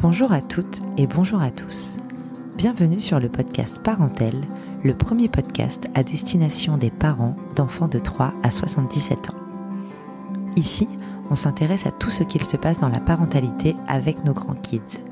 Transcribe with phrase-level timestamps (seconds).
[0.00, 1.96] Bonjour à toutes et bonjour à tous.
[2.56, 4.44] Bienvenue sur le podcast Parentel,
[4.84, 9.34] le premier podcast à destination des parents d'enfants de 3 à 77 ans.
[10.54, 10.86] Ici,
[11.30, 15.02] on s'intéresse à tout ce qu'il se passe dans la parentalité avec nos grands kids,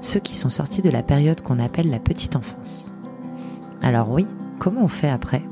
[0.00, 2.90] ceux qui sont sortis de la période qu'on appelle la petite enfance.
[3.82, 4.26] Alors oui,
[4.58, 5.42] comment on fait après?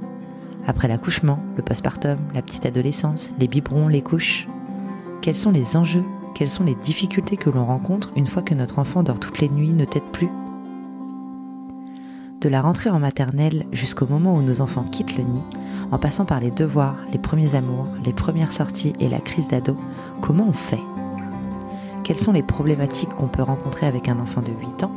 [0.67, 4.49] Après l'accouchement, le postpartum, la petite adolescence, les biberons, les couches?
[5.21, 6.05] Quels sont les enjeux?
[6.39, 9.49] Quelles sont les difficultés que l'on rencontre une fois que notre enfant dort toutes les
[9.49, 10.31] nuits, ne tête plus?
[12.41, 15.43] De la rentrée en maternelle jusqu'au moment où nos enfants quittent le nid,
[15.91, 19.75] en passant par les devoirs, les premiers amours, les premières sorties et la crise d'ado,
[20.21, 20.79] comment on fait?
[22.05, 24.93] Quelles sont les problématiques qu'on peut rencontrer avec un enfant de 8 ans?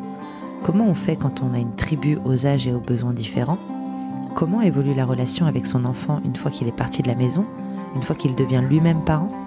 [0.62, 3.58] Comment on fait quand on a une tribu aux âges et aux besoins différents?
[4.36, 7.46] Comment évolue la relation avec son enfant une fois qu'il est parti de la maison,
[7.96, 9.41] une fois qu'il devient lui-même parent?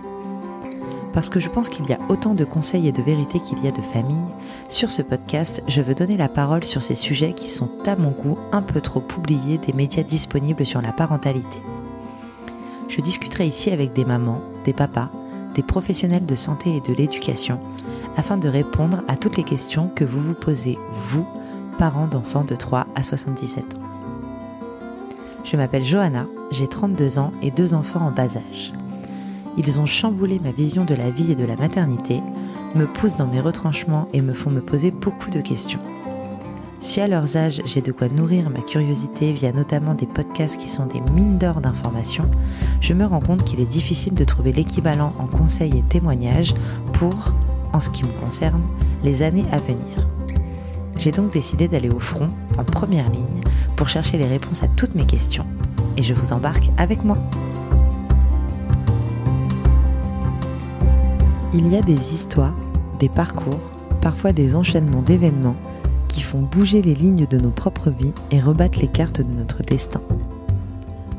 [1.15, 3.69] Parce que je pense qu'il y a autant de conseils et de vérités qu'il y
[3.69, 4.35] a de familles,
[4.69, 8.11] sur ce podcast, je veux donner la parole sur ces sujets qui sont, à mon
[8.11, 11.59] goût, un peu trop oubliés des médias disponibles sur la parentalité.
[12.89, 15.09] Je discuterai ici avec des mamans, des papas,
[15.55, 17.61] des professionnels de santé et de l'éducation,
[18.17, 21.27] afin de répondre à toutes les questions que vous vous posez, vous,
[21.79, 23.79] parents d'enfants de 3 à 77 ans.
[25.45, 28.73] Je m'appelle Johanna, j'ai 32 ans et deux enfants en bas âge.
[29.57, 32.21] Ils ont chamboulé ma vision de la vie et de la maternité,
[32.75, 35.81] me poussent dans mes retranchements et me font me poser beaucoup de questions.
[36.81, 40.69] Si à leurs âges j'ai de quoi nourrir ma curiosité via notamment des podcasts qui
[40.69, 42.31] sont des mines d'or d'informations,
[42.81, 46.55] je me rends compte qu'il est difficile de trouver l'équivalent en conseils et témoignages
[46.93, 47.33] pour,
[47.73, 48.63] en ce qui me concerne,
[49.03, 50.09] les années à venir.
[50.97, 53.43] J'ai donc décidé d'aller au front, en première ligne,
[53.77, 55.47] pour chercher les réponses à toutes mes questions.
[55.97, 57.19] Et je vous embarque avec moi.
[61.57, 62.57] Il y a des histoires,
[62.99, 65.55] des parcours, parfois des enchaînements d'événements
[66.09, 69.63] qui font bouger les lignes de nos propres vies et rebattent les cartes de notre
[69.63, 70.01] destin.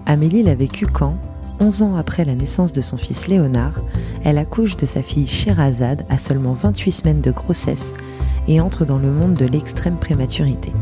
[0.06, 1.16] Amélie l'a vécu quand,
[1.62, 3.82] 11 ans après la naissance de son fils Léonard,
[4.26, 7.94] elle accouche de sa fille Sherazade à seulement 28 semaines de grossesse
[8.50, 10.74] et entre dans le monde de l'extrême prématurité.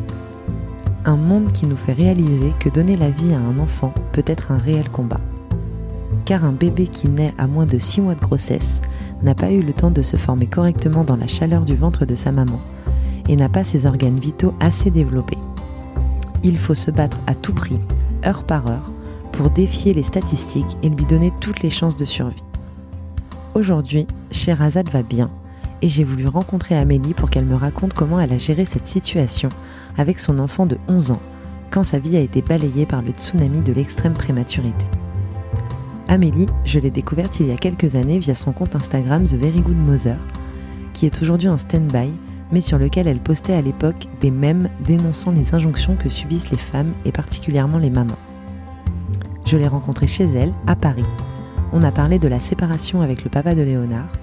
[1.05, 4.51] Un monde qui nous fait réaliser que donner la vie à un enfant peut être
[4.51, 5.21] un réel combat.
[6.25, 8.81] Car un bébé qui naît à moins de 6 mois de grossesse
[9.23, 12.15] n'a pas eu le temps de se former correctement dans la chaleur du ventre de
[12.15, 12.59] sa maman
[13.29, 15.37] et n'a pas ses organes vitaux assez développés.
[16.43, 17.79] Il faut se battre à tout prix,
[18.25, 18.91] heure par heure,
[19.31, 22.43] pour défier les statistiques et lui donner toutes les chances de survie.
[23.55, 25.29] Aujourd'hui, Sherazade va bien
[25.81, 29.49] et j'ai voulu rencontrer Amélie pour qu'elle me raconte comment elle a géré cette situation
[29.97, 31.21] avec son enfant de 11 ans
[31.71, 34.85] quand sa vie a été balayée par le tsunami de l'extrême prématurité.
[36.07, 39.61] Amélie, je l'ai découverte il y a quelques années via son compte Instagram The Very
[39.61, 40.17] Good Mother,
[40.91, 42.11] qui est aujourd'hui en stand-by,
[42.51, 46.57] mais sur lequel elle postait à l'époque des mèmes dénonçant les injonctions que subissent les
[46.57, 48.17] femmes et particulièrement les mamans.
[49.45, 51.05] Je l'ai rencontrée chez elle, à Paris.
[51.71, 54.13] On a parlé de la séparation avec le papa de Léonard,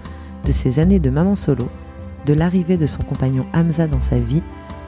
[0.45, 1.69] de ses années de maman solo,
[2.27, 4.43] de l'arrivée de son compagnon Hamza dans sa vie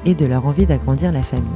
[0.04, 1.46] et de leur envie d'agrandir la famille.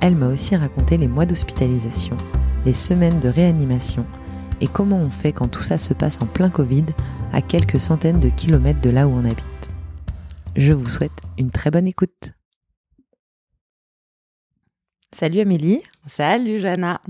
[0.00, 2.16] Elle m'a aussi raconté les mois d'hospitalisation,
[2.64, 4.06] les semaines de réanimation
[4.60, 6.86] et comment on fait quand tout ça se passe en plein Covid
[7.32, 9.42] à quelques centaines de kilomètres de là où on habite.
[10.56, 12.32] Je vous souhaite une très bonne écoute.
[15.12, 15.82] Salut Amélie.
[16.06, 17.00] Salut Jana.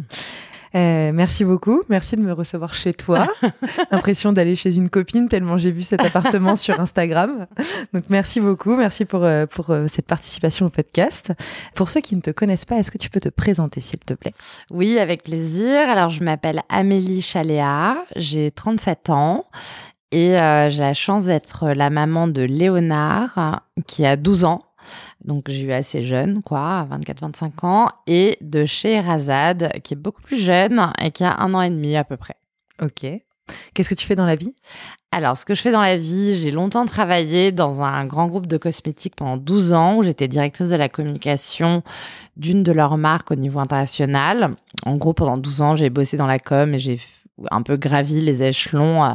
[0.74, 1.82] Euh, merci beaucoup.
[1.88, 3.26] Merci de me recevoir chez toi.
[3.90, 7.46] Impression d'aller chez une copine tellement j'ai vu cet appartement sur Instagram.
[7.92, 8.76] Donc merci beaucoup.
[8.76, 11.32] Merci pour, euh, pour euh, cette participation au podcast.
[11.74, 14.14] Pour ceux qui ne te connaissent pas, est-ce que tu peux te présenter s'il te
[14.14, 14.32] plaît?
[14.70, 15.88] Oui, avec plaisir.
[15.88, 17.96] Alors je m'appelle Amélie Chaléa.
[18.16, 19.46] J'ai 37 ans.
[20.14, 20.28] Et
[20.68, 24.62] j'ai la chance d'être la maman de Léonard, qui a 12 ans
[25.24, 30.22] donc j'ai eu assez jeune, quoi, 24-25 ans, et de chez Razad, qui est beaucoup
[30.22, 32.36] plus jeune et qui a un an et demi à peu près.
[32.80, 33.06] Ok.
[33.74, 34.54] Qu'est-ce que tu fais dans la vie?
[35.10, 38.46] Alors, ce que je fais dans la vie, j'ai longtemps travaillé dans un grand groupe
[38.46, 41.82] de cosmétiques pendant 12 ans où j'étais directrice de la communication
[42.36, 44.56] d'une de leurs marques au niveau international.
[44.86, 46.98] En gros, pendant 12 ans, j'ai bossé dans la com et j'ai
[47.50, 49.14] un peu gravi les échelons euh,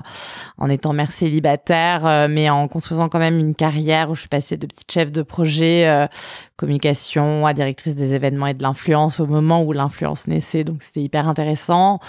[0.58, 4.30] en étant mère célibataire, euh, mais en construisant quand même une carrière où je suis
[4.30, 6.08] passée de petite chef de projet euh,
[6.58, 10.64] communication à directrice des événements et de l'influence au moment où l'influence naissait.
[10.64, 12.00] Donc, c'était hyper intéressant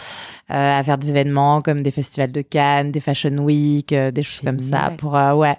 [0.50, 4.22] euh, à faire des événements comme des festivals de Cannes, des Fashion Week, euh, des
[4.22, 5.58] choses comme ça pour, euh, ouais,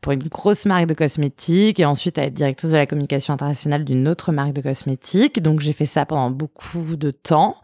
[0.00, 3.84] pour une grosse marque de cosmétiques et ensuite à être directrice de la communication internationale
[3.84, 5.42] d'une autre marque de cosmétiques.
[5.42, 7.56] Donc, j'ai fait ça pendant beaucoup de temps.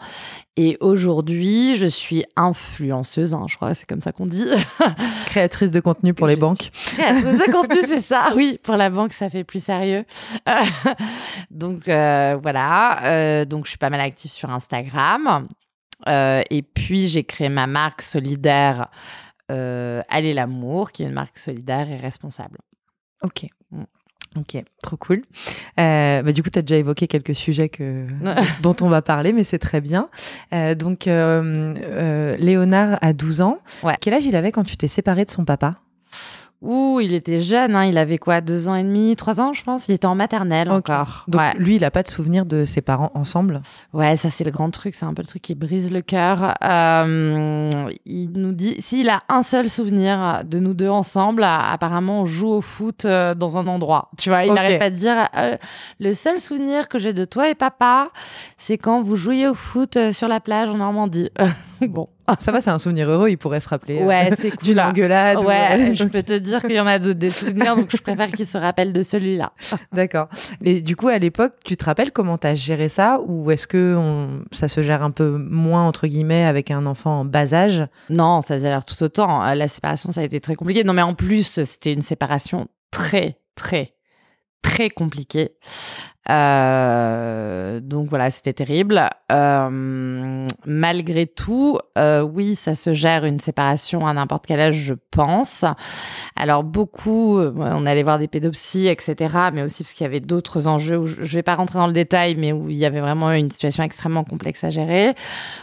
[0.59, 4.47] Et aujourd'hui, je suis influenceuse, hein, je crois que c'est comme ça qu'on dit.
[5.27, 6.71] Créatrice de contenu pour les banques.
[6.73, 8.33] Créatrice de contenu, c'est ça.
[8.35, 10.05] Oui, pour la banque, ça fait plus sérieux.
[11.51, 15.47] donc euh, voilà, euh, donc je suis pas mal active sur Instagram.
[16.09, 18.89] Euh, et puis j'ai créé ma marque solidaire
[19.49, 22.59] Allez l'amour, qui est une marque solidaire et responsable.
[23.23, 23.47] Ok.
[23.71, 23.85] Mm.
[24.39, 25.23] Ok, trop cool.
[25.81, 28.07] Euh, bah, du coup, tu as déjà évoqué quelques sujets que,
[28.63, 30.09] dont on va parler, mais c'est très bien.
[30.53, 33.59] Euh, donc, euh, Léonard a 12 ans.
[34.01, 35.77] Quel âge il avait quand tu t'es séparé de son papa?
[36.67, 39.63] Ouh, il était jeune, hein, il avait quoi, deux ans et demi, trois ans, je
[39.63, 39.87] pense?
[39.87, 41.25] Il était en maternelle encore.
[41.29, 43.63] Donc lui, il n'a pas de souvenir de ses parents ensemble?
[43.93, 46.55] Ouais, ça c'est le grand truc, c'est un peu le truc qui brise le cœur.
[46.65, 47.71] Euh,
[48.05, 52.49] il nous dit, s'il a un seul souvenir de nous deux ensemble, apparemment on joue
[52.49, 54.11] au foot euh, dans un endroit.
[54.19, 55.57] Tu vois, il n'arrête pas de dire, euh,
[56.01, 58.11] le seul souvenir que j'ai de toi et papa,
[58.57, 61.31] c'est quand vous jouiez au foot sur la plage en Normandie.
[61.89, 62.09] bon.
[62.41, 65.45] Ça va, c'est un souvenir heureux, il pourrait se rappeler ouais, c'est cool, d'une engueulade.
[65.45, 68.31] Ouais, je peux te dire qu'il y en a d'autres des souvenirs, donc je préfère
[68.31, 69.53] qu'il se rappelle de celui-là.
[69.93, 70.29] D'accord.
[70.63, 73.67] Et du coup, à l'époque, tu te rappelles comment tu as géré ça ou est-ce
[73.67, 73.97] que
[74.51, 77.85] ça se gère un peu moins, entre guillemets, avec un enfant en bas âge?
[78.11, 79.43] Non, ça a l'air tout autant.
[79.55, 80.85] La séparation, ça a été très compliqué.
[80.85, 83.95] Non, mais en plus, c'était une séparation très, très,
[84.63, 85.53] très compliquée.
[86.31, 89.09] Euh, donc voilà, c'était terrible.
[89.31, 94.95] Euh, malgré tout, euh, oui, ça se gère une séparation à n'importe quel âge, je
[95.11, 95.65] pense.
[96.35, 100.67] Alors beaucoup, on allait voir des pédopsies, etc., mais aussi parce qu'il y avait d'autres
[100.67, 100.99] enjeux.
[100.99, 103.33] Où je, je vais pas rentrer dans le détail, mais où il y avait vraiment
[103.33, 105.15] une situation extrêmement complexe à gérer.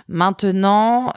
[0.07, 1.13] Maintenant,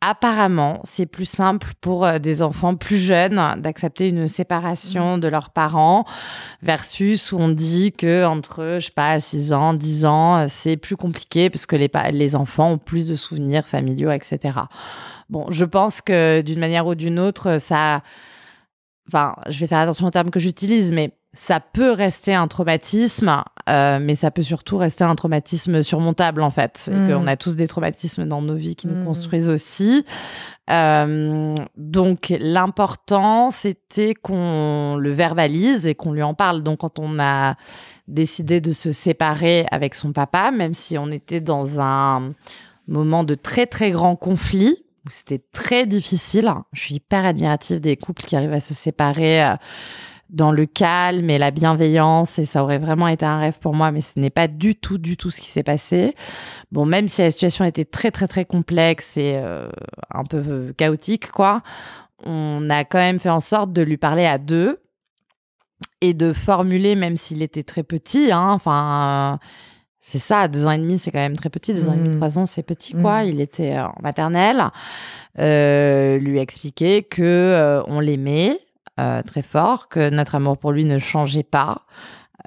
[0.00, 5.20] apparemment, c'est plus simple pour euh, des enfants plus jeunes d'accepter une séparation mmh.
[5.20, 6.04] de leurs parents
[6.62, 10.76] versus où on dit que entre, je sais pas, 6 ans, 10 ans, euh, c'est
[10.76, 14.60] plus compliqué parce que les, les enfants ont plus de souvenirs familiaux, etc.
[15.30, 18.02] Bon, je pense que d'une manière ou d'une autre, ça,
[19.08, 23.42] enfin, je vais faire attention aux termes que j'utilise, mais ça peut rester un traumatisme,
[23.68, 26.90] euh, mais ça peut surtout rester un traumatisme surmontable en fait.
[26.90, 27.10] Mm.
[27.12, 29.04] On a tous des traumatismes dans nos vies qui nous mm.
[29.04, 30.04] construisent aussi.
[30.70, 36.62] Euh, donc l'important, c'était qu'on le verbalise et qu'on lui en parle.
[36.62, 37.56] Donc quand on a
[38.08, 42.32] décidé de se séparer avec son papa, même si on était dans un
[42.88, 47.96] moment de très très grand conflit, où c'était très difficile, je suis hyper admirative des
[47.96, 49.44] couples qui arrivent à se séparer.
[49.44, 49.54] Euh,
[50.30, 53.92] dans le calme et la bienveillance et ça aurait vraiment été un rêve pour moi
[53.92, 56.14] mais ce n'est pas du tout du tout ce qui s'est passé
[56.72, 59.68] bon même si la situation était très très très complexe et euh,
[60.12, 61.62] un peu euh, chaotique quoi
[62.24, 64.80] on a quand même fait en sorte de lui parler à deux
[66.00, 69.38] et de formuler même s'il était très petit hein, enfin
[70.08, 71.74] c'est ça, deux ans et demi, c'est quand même très petit.
[71.74, 72.18] Deux ans et demi, mmh.
[72.18, 73.24] trois ans, c'est petit, quoi.
[73.24, 73.28] Mmh.
[73.28, 74.66] Il était en maternelle.
[75.40, 78.56] Euh, lui expliquer que on l'aimait,
[78.98, 81.82] euh, très fort, que notre amour pour lui ne changeait pas,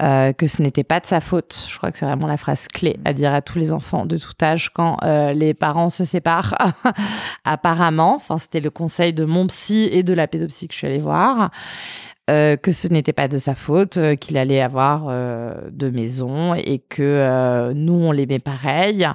[0.02, 1.66] euh, que ce n'était pas de sa faute.
[1.68, 4.16] Je crois que c'est vraiment la phrase clé à dire à tous les enfants de
[4.16, 6.56] tout âge quand euh, les parents se séparent.
[7.44, 10.86] Apparemment, enfin c'était le conseil de mon psy et de la pédopsie que je suis
[10.88, 11.50] allée voir.
[12.28, 15.12] que ce n'était pas de sa faute, qu'il allait avoir
[15.72, 19.08] deux maisons et que nous, on l'aimait pareil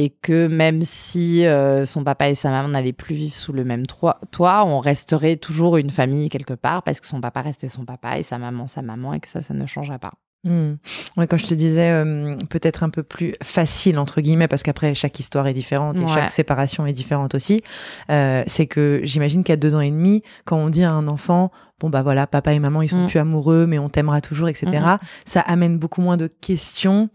[0.00, 3.64] et que même si euh, son papa et sa maman n'allaient plus vivre sous le
[3.64, 4.18] même toit,
[4.64, 8.22] on resterait toujours une famille quelque part parce que son papa restait son papa et
[8.22, 10.14] sa maman sa maman et que ça, ça ne changerait pas.
[10.42, 10.76] Mmh.
[11.18, 14.94] Ouais, quand je te disais euh, peut-être un peu plus facile entre guillemets parce qu'après
[14.94, 17.62] chaque histoire est différente et chaque séparation est différente aussi,
[18.10, 21.50] euh, c'est que j'imagine qu'à deux ans et demi, quand on dit à un enfant
[21.78, 23.08] bon bah voilà papa et maman ils sont mmh.
[23.08, 24.98] plus amoureux mais on t'aimera toujours etc, mmh.
[25.26, 27.10] ça amène beaucoup moins de questions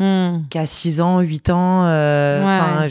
[0.51, 1.85] qu'à 6 ans, 8 ans.
[1.85, 2.87] Euh,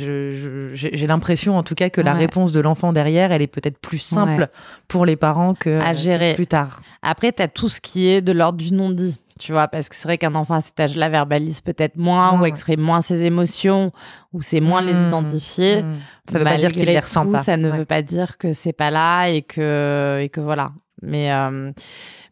[0.72, 3.98] j'ai l'impression en tout cas que la réponse de l'enfant derrière elle est peut-être plus
[3.98, 4.48] simple
[4.88, 6.82] pour les parents que à gérer plus tard.
[7.02, 9.90] Après tu as tout ce qui est de l'ordre du non dit tu vois, parce
[9.90, 13.24] que c'est vrai qu'un enfant à cet âge-là verbalise peut-être moins ou exprime moins ses
[13.24, 13.92] émotions
[14.32, 15.08] ou c'est moins les mmh.
[15.08, 15.82] identifier.
[15.82, 15.96] Mmh.
[16.32, 17.42] Ça veut pas dire qu'il les ressent pas.
[17.42, 20.72] Ça ne veut pas dire que c'est pas là et que et que voilà.
[21.02, 21.72] Mais euh,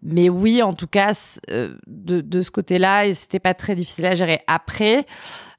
[0.03, 1.13] mais oui, en tout cas,
[1.51, 4.41] euh, de, de ce côté-là, c'était pas très difficile à gérer.
[4.47, 5.05] Après,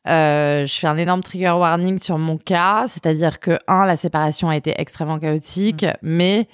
[0.08, 4.50] euh, je fais un énorme trigger warning sur mon cas, c'est-à-dire que un, la séparation
[4.50, 5.98] a été extrêmement chaotique, mmh.
[6.02, 6.48] mais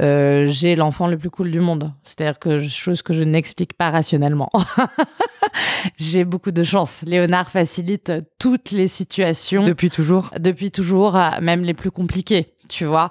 [0.00, 1.92] euh, j'ai l'enfant le plus cool du monde.
[2.02, 4.50] C'est-à-dire que chose que je n'explique pas rationnellement.
[5.96, 7.02] j'ai beaucoup de chance.
[7.06, 9.64] Léonard facilite toutes les situations.
[9.64, 10.30] Depuis toujours?
[10.38, 13.10] Depuis toujours, même les plus compliquées, tu vois.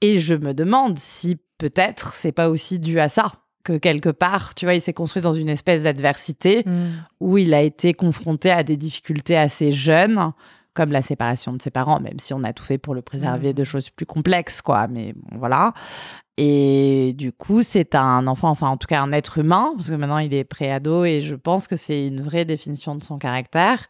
[0.00, 4.54] Et je me demande si peut-être c'est pas aussi dû à ça que quelque part,
[4.54, 6.88] tu vois, il s'est construit dans une espèce d'adversité Mm.
[7.20, 10.32] où il a été confronté à des difficultés assez jeunes,
[10.74, 13.50] comme la séparation de ses parents, même si on a tout fait pour le préserver
[13.50, 13.54] Mm.
[13.54, 14.86] de choses plus complexes, quoi.
[14.88, 15.72] Mais bon, voilà.
[16.36, 19.94] Et du coup, c'est un enfant, enfin en tout cas un être humain, parce que
[19.94, 23.84] maintenant il est pré-ado et je pense que c'est une vraie définition de son caractère,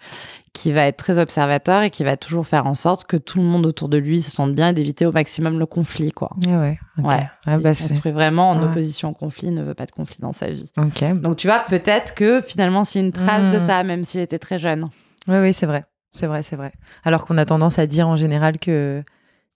[0.52, 3.44] qui va être très observateur et qui va toujours faire en sorte que tout le
[3.44, 6.32] monde autour de lui se sente bien et d'éviter au maximum le conflit, quoi.
[6.46, 6.78] Ah ouais.
[6.98, 7.04] ok.
[7.06, 7.26] Ouais.
[7.46, 8.64] Ah il bah, se c'est- construit vraiment en Ouais.
[8.68, 10.70] opposition au conflit, ne veut pas de conflit dans sa vie.
[10.76, 11.02] Ok.
[11.22, 13.66] Donc tu vois, peut-être que finalement c'est une trace de Mm.
[13.66, 14.90] ça, même s'il était très jeune.
[15.28, 15.86] Oui, oui, c'est vrai.
[16.14, 16.73] C'est vrai, c'est vrai.
[17.04, 19.02] Alors qu'on a tendance à dire en général que,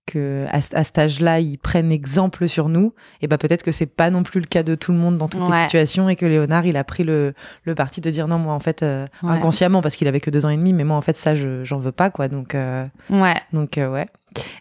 [0.07, 2.95] que à, ce- à cet âge-là, ils prennent exemple sur nous.
[3.21, 5.29] Et bah peut-être que c'est pas non plus le cas de tout le monde dans
[5.29, 7.35] toutes les situations et que Léonard, il a pris le,
[7.65, 9.31] le parti de dire non, moi en fait, euh, Ouais.
[9.31, 11.65] inconsciemment, parce qu'il avait que deux ans et demi, mais moi en fait, ça, je,
[11.65, 12.27] j'en veux pas, quoi.
[12.29, 14.07] Donc, euh, Ouais, donc euh, ouais.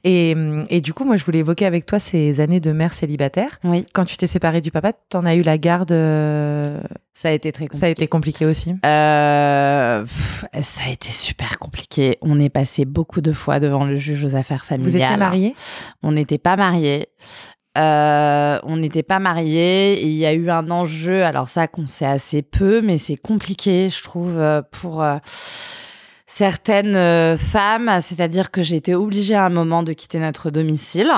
[0.03, 2.93] Et, hum, et du coup, moi, je voulais évoquer avec toi ces années de mère
[2.93, 3.59] célibataire.
[3.63, 5.91] oui, Quand tu t'es séparée du papa, t'en as eu la garde.
[5.91, 6.79] euh,
[7.13, 7.79] ça a été très compliqué.
[7.79, 8.75] Ça a été compliqué aussi.
[8.86, 12.17] Euh, pff, ça a été super compliqué.
[12.21, 14.91] On est passé beaucoup de fois devant le juge aux affaires familiales.
[14.91, 15.55] Vous étiez mariés
[16.03, 17.07] On n'était pas mariés.
[17.77, 21.24] Euh, on n'était pas mariés et il y a eu un enjeu.
[21.24, 24.39] Alors ça, qu'on sait assez peu, mais c'est compliqué, je trouve,
[24.71, 25.17] pour euh,
[26.38, 28.00] certaines euh, femmes.
[28.01, 31.12] C'est-à-dire que j'ai été obligée à un moment de quitter notre domicile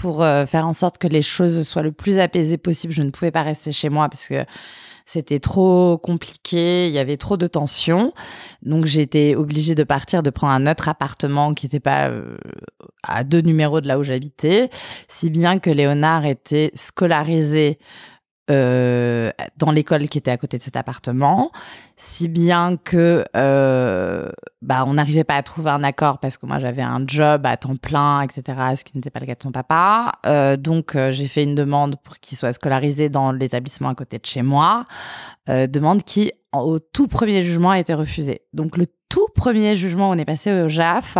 [0.00, 2.92] pour euh, faire en sorte que les choses soient le plus apaisées possible.
[2.92, 4.46] Je ne pouvais pas rester chez moi parce que
[5.04, 8.14] c'était trop compliqué, il y avait trop de tensions.
[8.62, 12.38] Donc j'ai été obligée de partir, de prendre un autre appartement qui n'était pas euh,
[13.02, 14.70] à deux numéros de là où j'habitais,
[15.06, 17.78] si bien que Léonard était scolarisé
[18.50, 21.50] euh, dans l'école qui était à côté de cet appartement,
[21.96, 24.28] si bien que euh,
[24.60, 27.56] bah, on n'arrivait pas à trouver un accord parce que moi j'avais un job à
[27.56, 28.42] temps plein, etc.,
[28.76, 30.12] ce qui n'était pas le cas de son papa.
[30.26, 34.26] Euh, donc j'ai fait une demande pour qu'il soit scolarisé dans l'établissement à côté de
[34.26, 34.86] chez moi,
[35.48, 38.42] demande qui au tout premier jugement a été refusée.
[38.52, 41.16] Donc le tout premier jugement, on est passé au JAF.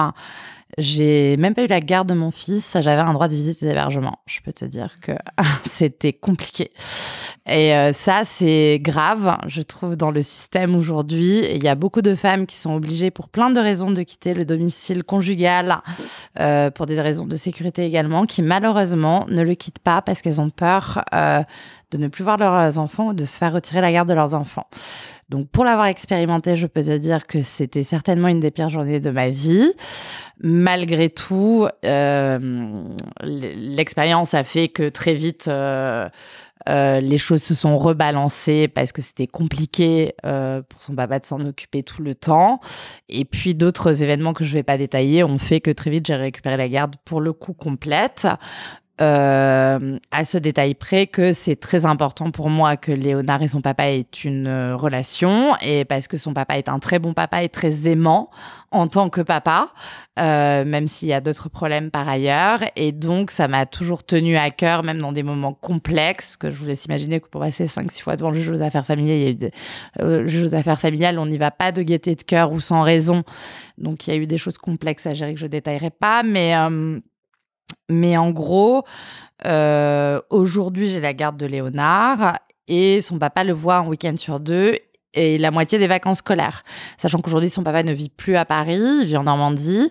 [0.79, 2.77] J'ai même pas eu la garde de mon fils.
[2.81, 4.19] J'avais un droit de visite et d'hébergement.
[4.27, 5.13] Je peux te dire que
[5.65, 6.73] c'était compliqué.
[7.47, 11.45] Et euh, ça, c'est grave, je trouve, dans le système aujourd'hui.
[11.55, 14.33] Il y a beaucoup de femmes qui sont obligées, pour plein de raisons, de quitter
[14.33, 15.83] le domicile conjugal,
[16.41, 20.41] euh, pour des raisons de sécurité également, qui malheureusement ne le quittent pas parce qu'elles
[20.41, 21.43] ont peur euh,
[21.95, 24.35] de ne plus voir leurs enfants ou de se faire retirer la garde de leurs
[24.35, 24.67] enfants.
[25.31, 29.01] Donc, pour l'avoir expérimenté, je peux te dire que c'était certainement une des pires journées
[29.01, 29.73] de ma vie.
[30.41, 32.75] Malgré tout, euh,
[33.23, 36.09] l'expérience a fait que très vite, euh,
[36.69, 41.41] euh, les choses se sont rebalancées parce que c'était compliqué pour son papa de s'en
[41.41, 42.61] occuper tout le temps.
[43.09, 46.17] Et puis d'autres événements que je vais pas détailler ont fait que très vite j'ai
[46.17, 48.27] récupéré la garde pour le coup complète.
[49.01, 53.61] Euh, à ce détail près que c'est très important pour moi que Léonard et son
[53.61, 57.43] papa aient une euh, relation et parce que son papa est un très bon papa
[57.43, 58.31] et très aimant
[58.71, 59.71] en tant que papa,
[60.21, 62.61] euh, même s'il y a d'autres problèmes par ailleurs.
[62.77, 66.51] Et donc, ça m'a toujours tenu à cœur, même dans des moments complexes, parce que
[66.51, 69.17] je vous laisse imaginer que pour passer 5-6 fois devant le juge aux affaires familiales,
[69.17, 69.51] il y a eu des,
[70.01, 72.83] euh, juge aux affaires familiales, on n'y va pas de gaieté de cœur ou sans
[72.83, 73.23] raison.
[73.79, 76.55] Donc, il y a eu des choses complexes à gérer que je détaillerai pas, mais...
[77.89, 78.85] mais en gros,
[79.47, 84.41] euh, aujourd'hui, j'ai la garde de Léonard et son papa le voit un week-end sur
[84.41, 84.79] deux
[85.13, 86.65] et la moitié des vacances scolaires.
[86.97, 89.91] Sachant qu'aujourd'hui, son papa ne vit plus à Paris, il vit en Normandie.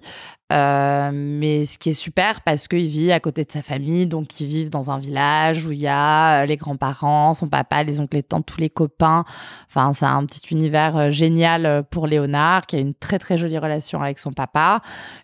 [0.52, 4.40] Euh, mais ce qui est super parce qu'il vit à côté de sa famille, donc
[4.40, 8.00] ils vivent dans un village où il y a euh, les grands-parents, son papa, les
[8.00, 9.24] oncles, les tantes, tous les copains.
[9.68, 13.58] Enfin, c'est un petit univers euh, génial pour Léonard qui a une très très jolie
[13.58, 14.82] relation avec son papa.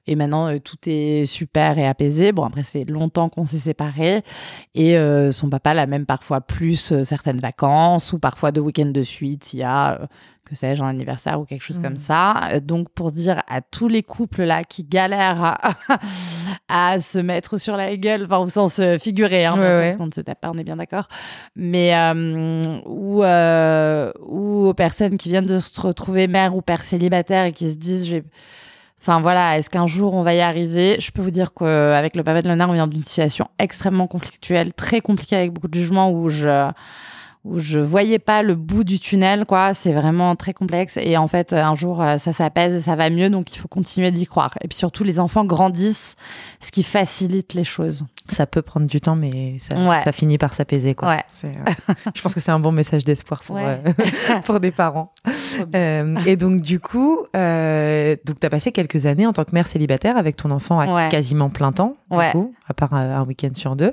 [0.07, 2.31] Et maintenant, tout est super et apaisé.
[2.31, 4.23] Bon, après, ça fait longtemps qu'on s'est séparés.
[4.73, 4.97] Et
[5.31, 9.53] son papa l'a même parfois plus certaines vacances ou parfois deux week-ends de suite.
[9.53, 9.99] Il y a,
[10.49, 12.49] que sais-je, un anniversaire ou quelque chose comme ça.
[12.53, 15.57] Euh, donc, pour dire à tous les couples là qui galèrent à,
[16.93, 19.91] à se mettre sur la gueule, enfin, au sens figuré, hein, Ouais, ouais.
[19.91, 21.07] sens qu'on ne se tape pas, on est bien d'accord.
[21.55, 26.83] Mais, euh, ou, euh, ou aux personnes qui viennent de se retrouver mère ou père
[26.83, 28.21] célibataire et qui se disent,
[29.01, 30.97] Enfin voilà, est-ce qu'un jour on va y arriver?
[30.99, 34.73] Je peux vous dire qu'avec le papa de Léonard, on vient d'une situation extrêmement conflictuelle,
[34.73, 36.69] très compliquée avec beaucoup de jugements où je
[37.45, 41.27] où je voyais pas le bout du tunnel quoi, c'est vraiment très complexe et en
[41.27, 44.25] fait un jour euh, ça s'apaise et ça va mieux donc il faut continuer d'y
[44.25, 44.53] croire.
[44.61, 46.15] Et puis surtout les enfants grandissent,
[46.59, 48.05] ce qui facilite les choses.
[48.31, 50.95] Ça peut prendre du temps, mais ça, ça finit par s'apaiser.
[50.95, 51.17] Quoi.
[51.43, 51.53] Euh,
[52.15, 53.77] je pense que c'est un bon message d'espoir pour, euh,
[54.45, 55.13] pour des parents.
[55.75, 59.67] Euh, et donc, du coup, donc tu as passé quelques années en tant que mère
[59.67, 63.75] célibataire avec ton enfant à quasiment plein temps, du coup, à part un week-end sur
[63.75, 63.91] deux.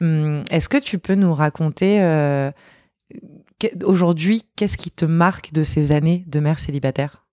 [0.00, 2.00] Hum, est-ce que tu peux nous raconter
[3.84, 7.24] aujourd'hui, qu'est-ce qui te marque de ces années de mère célibataire?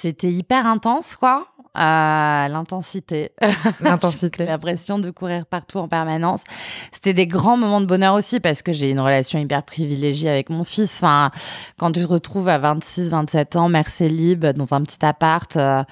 [0.00, 1.46] C'était hyper intense, quoi.
[1.76, 3.32] Euh, l'intensité.
[3.80, 4.46] L'intensité.
[4.46, 6.42] L'impression de courir partout en permanence.
[6.90, 10.48] C'était des grands moments de bonheur aussi parce que j'ai une relation hyper privilégiée avec
[10.48, 10.96] mon fils.
[10.96, 11.30] Enfin,
[11.78, 15.84] quand tu te retrouves à 26, 27 ans, mère libre dans un petit appart euh,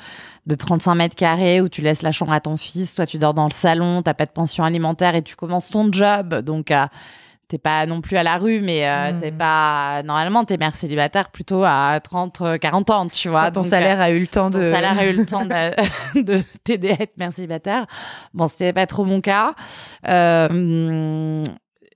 [0.47, 3.35] de 35 mètres carrés où tu laisses la chambre à ton fils, toi tu dors
[3.35, 6.35] dans le salon, t'as pas de pension alimentaire et tu commences ton job.
[6.41, 6.87] Donc, euh,
[7.49, 9.39] t'es pas non plus à la rue, mais euh, t'es hmm.
[9.39, 10.03] pas.
[10.05, 13.51] Normalement, t'es mère célibataire plutôt à 30, 40 ans, tu vois.
[13.51, 14.59] ton salaire a eu le temps de.
[14.59, 17.87] Ton salaire a eu le temps de, t'aider à être mère célibataire.
[18.35, 19.55] Bon, c'était pas trop mon cas.
[20.07, 21.45] Euh,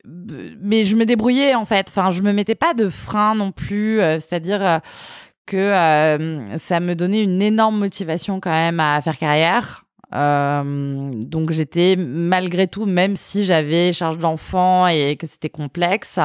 [0.05, 1.87] mais je me débrouillais, en fait.
[1.89, 4.01] Enfin, je me mettais pas de frein non plus.
[4.01, 4.81] Euh, c'est-à-dire
[5.45, 9.85] que ça me donnait une énorme motivation quand même à faire carrière.
[10.15, 16.19] Euh, donc j'étais malgré tout, même si j'avais charge d'enfant et que c'était complexe,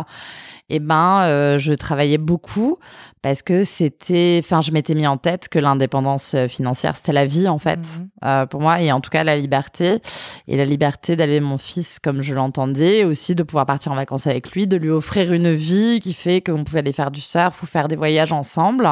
[0.69, 2.77] eh ben euh, je travaillais beaucoup
[3.21, 7.47] parce que c'était, enfin je m'étais mis en tête que l'indépendance financière c'était la vie
[7.47, 8.07] en fait mhm.
[8.25, 10.01] euh, pour moi et en tout cas la liberté
[10.49, 14.27] et la liberté d'aller mon fils comme je l'entendais, aussi de pouvoir partir en vacances
[14.27, 17.63] avec lui, de lui offrir une vie qui fait qu'on pouvait aller faire du surf
[17.63, 18.83] ou faire des voyages ensemble.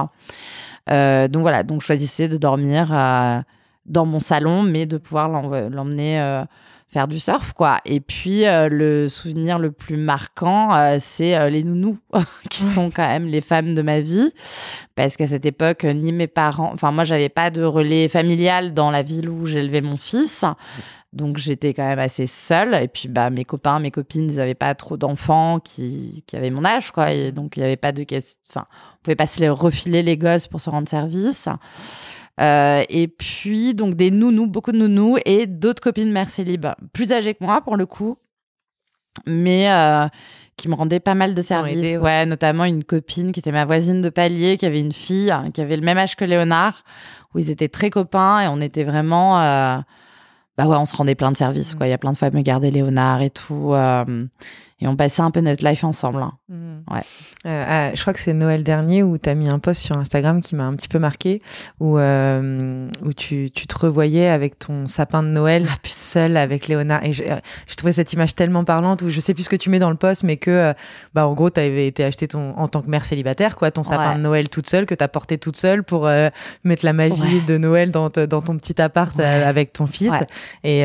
[0.87, 2.93] donc voilà, donc je choisissais de dormir
[3.85, 6.43] dans mon salon, mais de pouvoir l'emmener euh,
[6.87, 7.79] faire du surf, quoi.
[7.85, 11.97] Et puis, euh, le souvenir le plus marquant, euh, c'est les nounous,
[12.49, 14.31] qui sont quand même les femmes de ma vie.
[14.95, 18.91] Parce qu'à cette époque, ni mes parents, enfin, moi, j'avais pas de relais familial dans
[18.91, 20.45] la ville où j'élevais mon fils.
[21.13, 22.75] Donc, j'étais quand même assez seule.
[22.75, 26.49] Et puis, bah, mes copains, mes copines, ils n'avaient pas trop d'enfants qui, qui avaient
[26.49, 27.11] mon âge, quoi.
[27.11, 28.05] Et donc, il n'y avait pas de
[28.49, 31.47] Enfin, on pouvait pas se les refiler les gosses pour se rendre service.
[32.41, 37.13] Euh, et puis, donc, des nounous, beaucoup de nounous et d'autres copines merci libre, plus
[37.13, 38.17] âgées que moi pour le coup,
[39.25, 40.07] mais euh,
[40.57, 41.97] qui me rendaient pas mal de services.
[41.97, 42.25] ouais.
[42.25, 45.61] notamment une copine qui était ma voisine de palier, qui avait une fille hein, qui
[45.61, 46.83] avait le même âge que Léonard,
[47.33, 49.41] où ils étaient très copains et on était vraiment.
[49.41, 49.77] Euh,
[50.57, 51.85] bah ouais, on se rendait plein de services, quoi.
[51.85, 53.73] Il y a plein de fois me garder Léonard et tout.
[54.81, 56.21] Et on passait un peu notre life ensemble.
[56.21, 56.33] Hein.
[56.49, 56.93] Mmh.
[56.93, 57.01] Ouais.
[57.45, 59.97] Euh, ah, je crois que c'est Noël dernier où tu as mis un post sur
[59.97, 61.41] Instagram qui m'a un petit peu marqué,
[61.79, 66.67] où, euh, où tu, tu, te revoyais avec ton sapin de Noël ah, seul avec
[66.67, 67.05] Léonard.
[67.05, 67.39] Et j'ai
[67.77, 69.95] trouvé cette image tellement parlante où je sais plus ce que tu mets dans le
[69.95, 70.73] post, mais que, euh,
[71.13, 73.83] bah, en gros, tu avais été acheté ton, en tant que mère célibataire, quoi, ton
[73.83, 76.09] sapin de Noël toute seule, que tu as porté toute seule pour
[76.63, 80.13] mettre la magie de Noël dans, dans ton petit appart avec ton fils.
[80.65, 80.81] Et,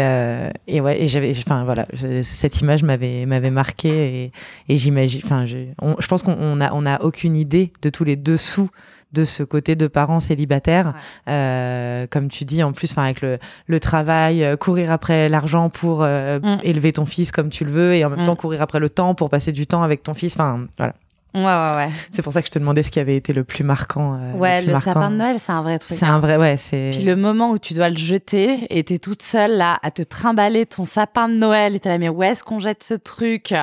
[0.66, 1.86] et ouais, et j'avais, enfin voilà,
[2.22, 6.86] cette image m'avait m'avait marqué et, et j'imagine, enfin, je pense qu'on on a, on
[6.86, 8.70] a aucune idée de tous les dessous
[9.12, 10.94] de ce côté de parents célibataires,
[11.28, 15.68] euh, comme tu dis en plus, enfin avec le, le travail, euh, courir après l'argent
[15.68, 16.58] pour euh, mm.
[16.62, 18.26] élever ton fils comme tu le veux, et en même mm.
[18.26, 20.34] temps courir après le temps pour passer du temps avec ton fils.
[20.34, 20.94] Enfin voilà.
[21.34, 21.90] Ouais, ouais, ouais.
[22.10, 24.18] C'est pour ça que je te demandais ce qui avait été le plus marquant.
[24.36, 25.96] ouais, le, sapin de Noël, c'est un vrai truc.
[25.96, 26.20] C'est un hein.
[26.20, 26.56] vrai, ouais.
[26.56, 26.90] C'est.
[26.92, 30.02] Puis le moment où tu dois le jeter et t'es toute seule là à te
[30.02, 33.54] trimballer ton sapin de Noël et t'es là, mais où est-ce qu'on jette ce truc?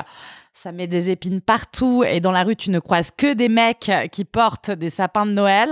[0.54, 3.92] Ça met des épines partout et dans la rue, tu ne croises que des mecs
[4.12, 5.70] qui portent des sapins de Noël.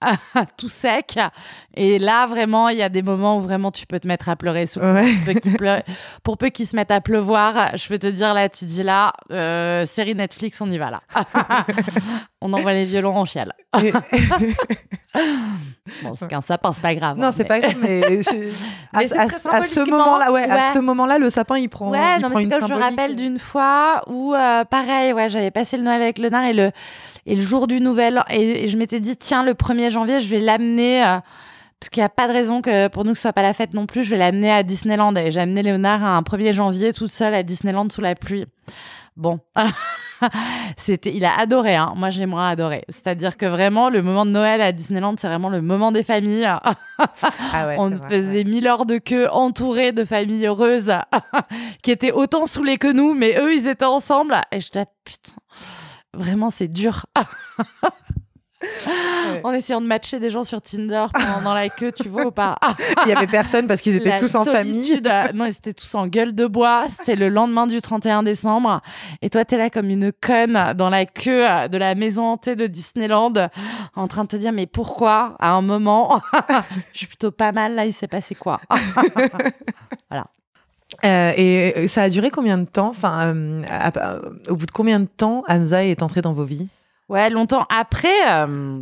[0.56, 1.18] tout sec.
[1.74, 4.36] Et là, vraiment, il y a des moments où vraiment tu peux te mettre à
[4.36, 4.66] pleurer.
[6.22, 9.12] Pour peu qu'ils se mettent à pleuvoir, je peux te dire là, tu dis là,
[9.32, 11.00] euh, série Netflix, on y va là.
[12.40, 13.52] on envoie les violons en chial.
[13.74, 13.90] bon,
[16.14, 17.18] c'est qu'un sapin, c'est pas grave.
[17.18, 18.02] Non, hein, c'est pas grave, mais,
[18.92, 19.00] à,
[19.62, 21.90] ce moment-là, ouais, à ce moment-là, le sapin, il prend.
[21.90, 25.50] Ouais, non, mais c'est comme je me rappelle d'une fois où, euh, pareil, ouais, j'avais
[25.50, 26.70] passé le Noël avec le nain et le
[27.28, 30.40] et le jour du nouvel et, je m'étais dit tiens le 1er janvier je vais
[30.40, 31.18] l'amener euh,
[31.78, 33.52] parce qu'il n'y a pas de raison que pour nous que ce soit pas la
[33.52, 35.14] fête non plus je vais l'amener à Disneyland.
[35.14, 38.46] Et j'ai amené Léonard un 1er janvier toute seule à Disneyland sous la pluie.
[39.16, 39.38] Bon.
[40.76, 41.92] C'était il a adoré hein.
[41.96, 42.84] moi j'ai moins adoré.
[42.88, 46.48] C'est-à-dire que vraiment le moment de Noël à Disneyland c'est vraiment le moment des familles.
[47.52, 50.92] Ah on faisait mille heures de queue entourés de familles heureuses
[51.84, 54.40] qui étaient autant saoulées que nous mais eux ils étaient ensemble.
[54.50, 55.38] Et je putain
[56.14, 57.06] Vraiment, c'est dur.
[59.44, 62.56] en essayant de matcher des gens sur Tinder pendant la queue, tu vois ou pas?
[63.06, 65.00] Il y avait personne parce qu'ils étaient tous en famille.
[65.34, 66.86] non, ils étaient tous en gueule de bois.
[66.88, 68.80] C'était le lendemain du 31 décembre.
[69.22, 72.66] Et toi, t'es là comme une conne dans la queue de la maison hantée de
[72.66, 73.32] Disneyland,
[73.94, 76.20] en train de te dire, mais pourquoi, à un moment,
[76.92, 78.60] je suis plutôt pas mal, là, il s'est passé quoi?
[80.10, 80.26] Voilà.
[81.04, 82.88] Euh, et ça a duré combien de temps?
[82.88, 86.68] Enfin, euh, au bout de combien de temps Hamza est entré dans vos vies?
[87.08, 88.28] Ouais, longtemps après.
[88.28, 88.80] Euh,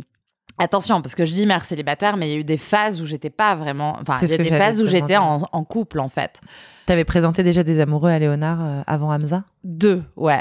[0.57, 3.05] attention, parce que je dis mère célibataire, mais il y a eu des phases où
[3.05, 3.97] j'étais pas vraiment.
[4.01, 6.41] Enfin, il y a des phases où j'étais en, couple, en fait.
[6.87, 9.43] T'avais présenté déjà des amoureux à Léonard euh, avant Hamza?
[9.65, 10.39] Deux, ouais.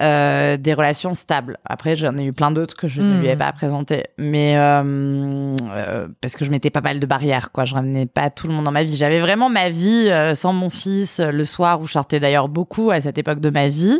[0.00, 1.58] Euh, des relations stables.
[1.64, 3.38] Après, j'en ai eu plein d'autres que je ne lui ai hmm.
[3.38, 4.04] pas présenté.
[4.16, 4.54] Mais
[6.20, 7.64] parce que je mettais pas mal de barrières, quoi.
[7.64, 8.96] Je ramenais pas tout le monde dans ma vie.
[8.96, 13.00] J'avais vraiment ma vie sans mon fils le soir où je sortais d'ailleurs beaucoup à
[13.00, 13.98] cette époque de ma vie.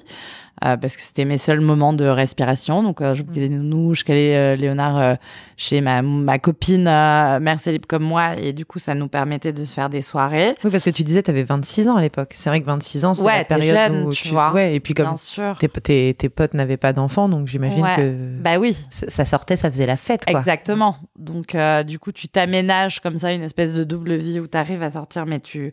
[0.65, 2.83] Euh, parce que c'était mes seuls moments de respiration.
[2.83, 5.17] Donc, euh, je bouquais des nounous, je calais euh, Léonard
[5.57, 8.37] chez ma, ma copine Mère Célib comme moi.
[8.39, 10.55] Et du coup, ça nous permettait de se faire des soirées.
[10.63, 12.33] Oui, parce que tu disais, tu avais 26 ans à l'époque.
[12.35, 14.53] C'est vrai que 26 ans, c'est la période jeune, où tu, vois.
[14.53, 15.15] Ouais, et puis comme
[15.59, 18.77] tes, tes, tes, potes n'avaient pas d'enfants, donc j'imagine que bah oui.
[18.91, 20.25] ça sortait, ça faisait la fête.
[20.25, 20.39] Quoi.
[20.39, 20.97] Exactement.
[21.19, 21.57] Donc,
[21.87, 24.91] du coup, tu t'aménages comme ça une espèce de double vie où tu arrives à
[24.91, 25.73] sortir, mais tu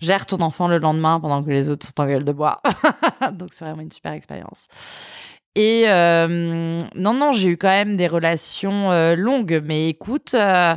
[0.00, 2.62] gère ton enfant le lendemain pendant que les autres sont en gueule de bois.
[3.32, 4.68] Donc c'est vraiment une super expérience.
[5.54, 10.76] Et euh, non, non, j'ai eu quand même des relations euh, longues, mais écoute, euh,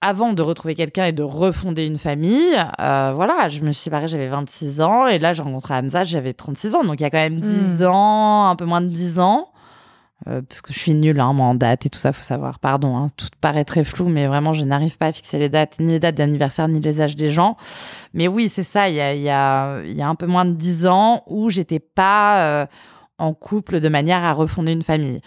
[0.00, 4.28] avant de retrouver quelqu'un et de refonder une famille, voilà, je me suis séparée, j'avais
[4.28, 7.18] 26 ans, et là j'ai rencontré Hamza, j'avais 36 ans, donc il y a quand
[7.18, 7.86] même 10 hmm.
[7.86, 9.48] ans, un peu moins de 10 ans.
[10.28, 12.58] Euh, parce que je suis nulle hein, moi en date et tout ça, faut savoir.
[12.58, 15.80] Pardon, hein, tout paraît très flou, mais vraiment, je n'arrive pas à fixer les dates,
[15.80, 17.56] ni les dates d'anniversaire, ni les âges des gens.
[18.12, 18.90] Mais oui, c'est ça.
[18.90, 21.80] Il y a, y, a, y a, un peu moins de dix ans où j'étais
[21.80, 22.66] pas euh,
[23.20, 25.20] en couple de manière à refonder une famille.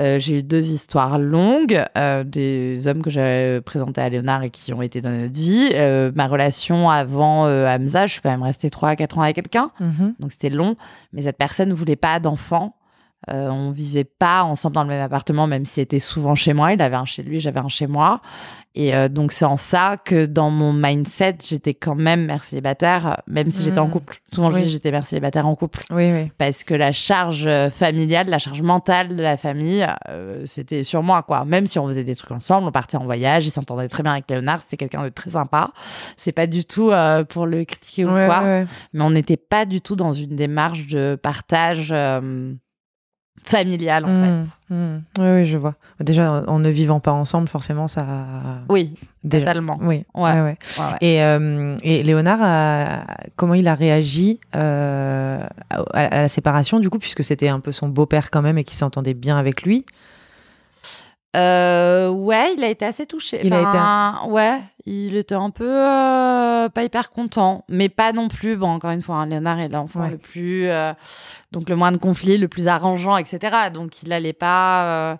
[0.00, 4.50] Euh, j'ai eu deux histoires longues, euh, des hommes que j'avais présentés à Léonard et
[4.50, 5.70] qui ont été dans notre vie.
[5.74, 9.36] Euh, ma relation avant Hamza, je suis quand même restée trois à quatre ans avec
[9.36, 10.14] quelqu'un, mm-hmm.
[10.20, 10.76] donc c'était long.
[11.12, 12.76] Mais cette personne ne voulait pas d'enfant.
[13.30, 16.72] Euh, on vivait pas ensemble dans le même appartement, même s'il était souvent chez moi.
[16.72, 18.20] Il avait un chez lui, j'avais un chez moi.
[18.74, 23.22] Et euh, donc, c'est en ça que dans mon mindset, j'étais quand même mère célibataire,
[23.26, 23.90] même si j'étais en mmh.
[23.90, 24.22] couple.
[24.32, 25.80] Souvent, je dis j'étais mère célibataire en couple.
[25.90, 26.32] Oui, oui.
[26.38, 29.86] Parce que la charge euh, familiale, la charge mentale de la famille,
[30.44, 31.44] c'était sur moi, quoi.
[31.44, 34.12] Même si on faisait des trucs ensemble, on partait en voyage, il s'entendait très bien
[34.12, 35.70] avec Léonard, c'était quelqu'un de très sympa.
[36.16, 36.90] C'est pas du tout
[37.28, 38.64] pour le critiquer ou quoi.
[38.92, 41.92] Mais on n'était pas du tout dans une démarche de partage
[43.44, 44.74] familiale en mmh, fait.
[44.74, 45.02] Mmh.
[45.18, 45.74] Oui, oui, je vois.
[46.00, 48.06] Déjà, en ne vivant pas ensemble, forcément, ça.
[48.68, 48.94] Oui,
[49.28, 49.78] totalement.
[49.80, 50.40] Oui, ouais.
[50.40, 50.56] ouais,
[51.00, 53.04] Et, euh, et, Léonard,
[53.36, 57.88] comment il a réagi euh, à, la séparation, du coup, puisque c'était un peu son
[57.88, 59.84] beau-père quand même et qu'il s'entendait bien avec lui
[61.34, 63.40] euh, ouais, il a été assez touché.
[63.44, 64.30] Il a été...
[64.30, 68.56] Ouais, il était un peu euh, pas hyper content, mais pas non plus.
[68.56, 70.92] Bon, encore une fois, hein, Léonard est l'enfant le plus, euh,
[71.52, 73.70] donc le moins de conflits, le plus arrangeant, etc.
[73.72, 75.16] Donc il allait pas,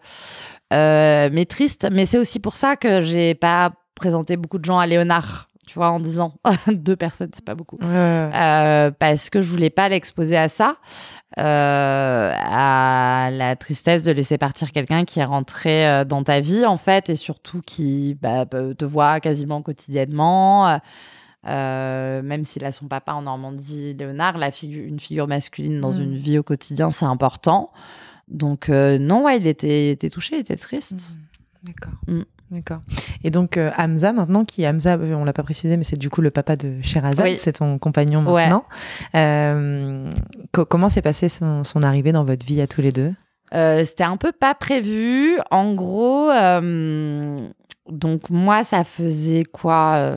[0.72, 1.88] euh, mais triste.
[1.92, 5.74] Mais c'est aussi pour ça que j'ai pas présenté beaucoup de gens à Léonard tu
[5.74, 6.34] vois, en disant
[6.66, 7.78] deux personnes, c'est pas beaucoup.
[7.82, 10.76] Euh, parce que je voulais pas l'exposer à ça,
[11.38, 16.66] euh, à la tristesse de laisser partir quelqu'un qui est rentré euh, dans ta vie,
[16.66, 20.80] en fait, et surtout qui bah, te voit quasiment quotidiennement.
[21.44, 26.02] même s'il a son papa en Normandie, Léonard, la une figure masculine dans mm.
[26.02, 27.72] une vie au quotidien, c'est important.
[28.26, 31.18] Donc, non, ouais, il était, était touché, il était triste.
[31.62, 31.66] Mm.
[31.66, 31.92] D'accord.
[32.08, 32.22] Mm.
[32.52, 32.80] D'accord.
[33.24, 36.10] Et donc euh, Hamza maintenant, qui Hamza, euh, on l'a pas précisé, mais c'est du
[36.10, 38.64] coup le papa de Sherazade, c'est ton compagnon maintenant.
[39.14, 40.10] Euh,
[40.50, 43.14] comment s'est passée son, arrivée dans votre vie à tous les deux?
[43.52, 45.38] C'était un peu pas prévu.
[45.50, 46.30] En gros,
[47.90, 50.16] donc moi, ça faisait quoi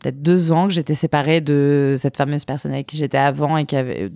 [0.00, 3.64] peut-être deux ans que j'étais séparée de cette fameuse personne avec qui j'étais avant et
[3.64, 4.10] qui avait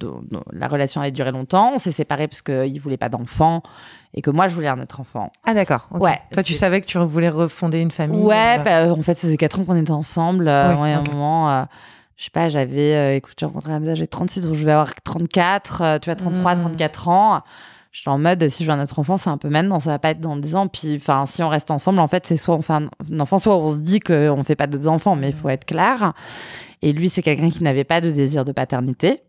[0.53, 1.73] la relation avait duré longtemps.
[1.75, 3.63] On s'est séparés parce qu'il voulait pas d'enfant
[4.15, 5.31] et que moi je voulais un autre enfant.
[5.45, 5.89] Ah d'accord.
[5.93, 6.21] Ouais.
[6.33, 8.23] Toi tu savais que tu voulais refonder une famille.
[8.23, 10.49] Ouais, euh, bah, en fait ça faisait quatre ans qu'on était ensemble.
[10.49, 11.65] Euh, ouais, un moment, euh,
[12.17, 15.99] je sais pas, j'avais, écoute, j'ai rencontré Hamza, j'ai 36, donc je vais avoir 34,
[16.03, 17.41] tu as 33, 34 ans.
[17.93, 19.99] J'étais en mode, si je veux un autre enfant, c'est un peu maintenant, ça va
[19.99, 20.69] pas être dans 10 ans.
[20.69, 23.57] Puis, enfin, si on reste ensemble, en fait, c'est soit on fait un, enfant, soit
[23.57, 26.13] on se dit qu'on fait pas d'autres enfants, mais il faut être clair.
[26.83, 29.23] Et lui, c'est quelqu'un qui n'avait pas de désir de paternité.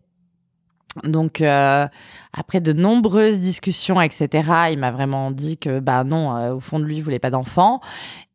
[1.04, 1.86] Donc, euh,
[2.32, 4.28] après de nombreuses discussions, etc.,
[4.70, 7.30] il m'a vraiment dit que, bah non, euh, au fond de lui, il voulait pas
[7.30, 7.80] d'enfant.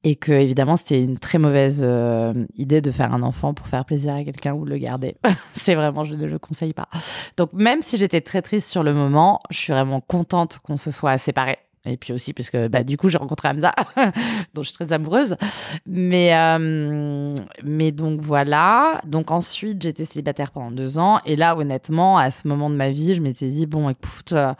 [0.03, 3.83] Et que, évidemment, c'était une très mauvaise euh, idée de faire un enfant pour faire
[3.83, 5.17] plaisir à quelqu'un ou le garder.
[5.53, 6.87] c'est vraiment, je ne le conseille pas.
[7.35, 10.91] Donc, même si j'étais très triste sur le moment, je suis vraiment contente qu'on se
[10.91, 11.59] soit séparés.
[11.87, 13.73] Et puis aussi parce que bah, du coup j'ai rencontré Hamza,
[14.53, 15.37] dont je suis très amoureuse.
[15.85, 18.99] Mais, euh, mais donc voilà.
[19.05, 21.19] Donc ensuite j'étais célibataire pendant deux ans.
[21.25, 24.53] Et là honnêtement, à ce moment de ma vie, je m'étais dit, bon écoute, euh,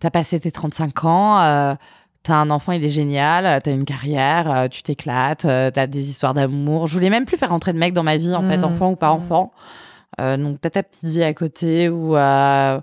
[0.00, 1.40] t'as passé tes 35 ans.
[1.42, 1.74] Euh,
[2.24, 6.86] T'as un enfant, il est génial, t'as une carrière, tu t'éclates, t'as des histoires d'amour.
[6.86, 8.64] Je voulais même plus faire rentrer de mecs dans ma vie, en fait, Mmh.
[8.64, 9.52] enfant ou pas enfant.
[10.20, 12.80] Euh, donc t'as ta petite vie à côté où euh,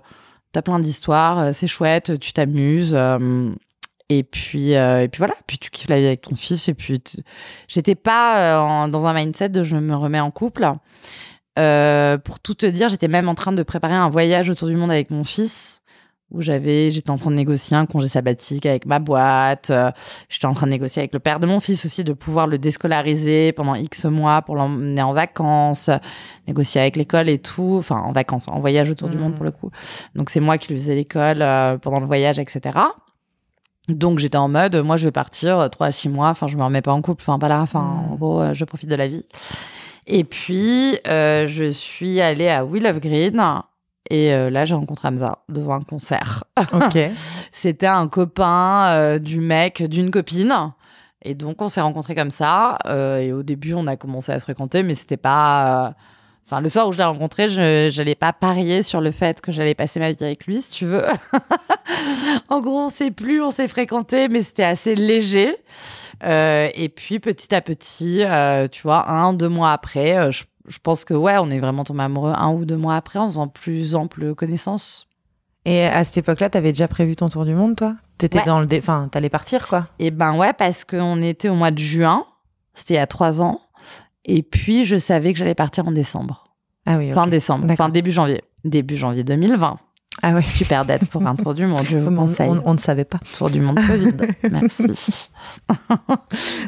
[0.52, 2.92] t'as plein d'histoires, euh, c'est chouette, tu t'amuses.
[2.94, 3.48] euh,
[4.10, 6.68] et puis, euh, et puis voilà, puis tu kiffes la vie avec ton fils.
[6.68, 7.18] Et puis, tu-
[7.68, 10.68] j'étais pas euh, en- dans un mindset de je me remets en couple.
[11.58, 14.76] Euh, pour tout te dire, j'étais même en train de préparer un voyage autour du
[14.76, 15.80] monde avec mon fils,
[16.30, 19.72] où j'avais, j'étais en train de négocier un congé sabbatique avec ma boîte.
[20.28, 22.56] j'étais en train de négocier avec le père de mon fils aussi de pouvoir le
[22.58, 25.90] déscolariser pendant X mois pour l'emmener en vacances,
[26.46, 29.22] négocier avec l'école et tout, enfin en vacances, en voyage autour du Mhm.
[29.22, 29.70] monde pour le coup.
[30.14, 31.38] Donc c'est moi qui lui faisais l'école
[31.80, 32.78] pendant le voyage, etc.
[33.90, 36.62] Donc j'étais en mode, moi je vais partir 3 à 6 mois, enfin je me
[36.64, 38.12] remets pas en couple, enfin voilà, enfin Mhm.
[38.12, 39.24] en gros euh, je profite de la vie.
[40.06, 43.42] Et puis euh, je suis allée à Will of Green
[44.10, 46.44] et euh, là j'ai rencontré Hamza devant un concert.
[46.72, 46.98] Ok.
[47.52, 50.54] C'était un copain euh, du mec d'une copine.
[51.22, 52.78] Et donc, on s'est rencontrés comme ça.
[52.88, 55.92] et au début, on a commencé à se fréquenter, mais c'était pas.
[56.46, 59.52] Enfin, le soir où je l'ai rencontré, je n'allais pas parier sur le fait que
[59.52, 61.04] j'allais passer ma vie avec lui, si tu veux.
[62.48, 65.56] en gros, on s'est plus, on s'est fréquenté, mais c'était assez léger.
[66.24, 70.44] Euh, et puis, petit à petit, euh, tu vois, un, deux mois après, euh, je,
[70.68, 73.28] je pense que ouais, on est vraiment tombé amoureux un ou deux mois après, en
[73.28, 75.06] faisant plus ample connaissance.
[75.64, 77.94] Et à cette époque-là, t'avais déjà prévu ton tour du monde, toi?
[78.18, 78.44] T'étais Ouais.
[78.44, 79.86] dans le, dé- enfin, t'allais partir, quoi?
[79.98, 82.24] Et ben ouais, parce qu'on était au mois de juin,
[82.74, 83.60] c'était il y a trois ans,
[84.36, 86.44] et puis je savais que j'allais partir en décembre.
[86.86, 87.12] Ah oui.
[87.12, 88.42] Fin décembre, fin début janvier.
[88.64, 89.78] Début janvier 2020.
[90.22, 90.42] Ah oui.
[90.42, 92.48] Super date pour un tour du monde, je vous On, conseille.
[92.50, 93.18] on- on ne savait pas.
[93.36, 94.12] Tour du monde Covid.
[94.50, 95.30] Merci.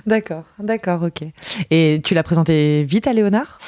[0.07, 1.25] D'accord, d'accord, ok.
[1.71, 3.59] Et tu l'as présenté vite à Léonard?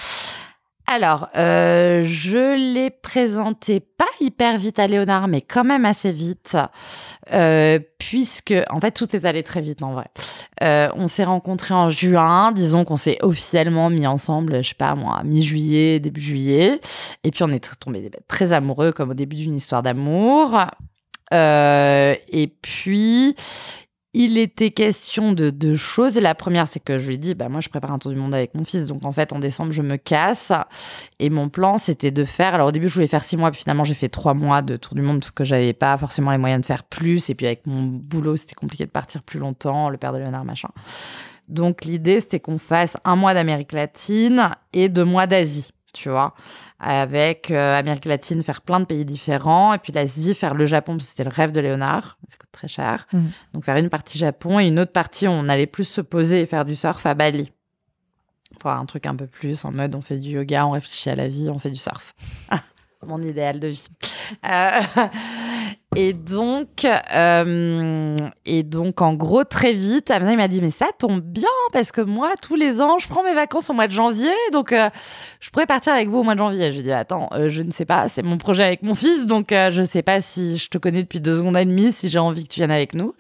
[0.87, 6.59] Alors, euh, je l'ai présenté pas hyper vite à Léonard, mais quand même assez vite,
[7.33, 10.05] euh, puisque en fait tout est allé très vite en vrai.
[10.63, 14.95] Euh, on s'est rencontrés en juin, disons qu'on s'est officiellement mis ensemble, je sais pas
[14.95, 16.81] moi, mi-juillet, début juillet,
[17.25, 20.67] et puis on est tombés très amoureux comme au début d'une histoire d'amour.
[21.33, 23.35] Et puis
[24.15, 26.19] il était question de deux choses.
[26.19, 28.33] La première, c'est que je lui dit, bah, moi, je prépare un tour du monde
[28.33, 28.87] avec mon fils.
[28.87, 30.53] Donc, en fait, en décembre, je me casse.
[31.19, 32.55] Et mon plan, c'était de faire.
[32.55, 33.51] Alors, au début, je voulais faire six mois.
[33.51, 36.31] Puis finalement, j'ai fait trois mois de tour du monde parce que j'avais pas forcément
[36.31, 37.29] les moyens de faire plus.
[37.29, 39.89] Et puis, avec mon boulot, c'était compliqué de partir plus longtemps.
[39.89, 40.69] Le père de Léonard, machin.
[41.49, 45.74] Donc, l'idée, c'était qu'on fasse un mois d'Amérique latine et deux mois d'Asie.
[45.95, 46.35] Tu vois,
[46.81, 50.93] avec euh, Amérique latine, faire plein de pays différents, et puis l'Asie, faire le Japon,
[50.93, 53.07] parce que c'était le rêve de Léonard, ça coûte très cher.
[53.13, 53.31] Mhm.
[53.55, 56.47] Donc faire une partie Japon et une autre partie, on allait plus se poser et
[56.47, 57.53] faire du surf à Bali.
[58.59, 61.11] Pour avoir un truc un peu plus en mode on fait du yoga, on réfléchit
[61.11, 62.15] à la vie, on fait du surf.
[63.07, 63.87] Mon idéal de vie.
[64.45, 64.81] Euh,
[65.97, 71.21] et donc, euh, et donc, en gros, très vite, il m'a dit, mais ça tombe
[71.21, 74.33] bien parce que moi, tous les ans, je prends mes vacances au mois de janvier,
[74.53, 74.91] donc euh,
[75.41, 76.69] je pourrais partir avec vous au mois de janvier.
[76.69, 79.27] Je lui ai dit, attends, je ne sais pas, c'est mon projet avec mon fils,
[79.27, 82.09] donc je ne sais pas si je te connais depuis deux secondes et demie, si
[82.09, 83.15] j'ai envie que tu viennes avec nous.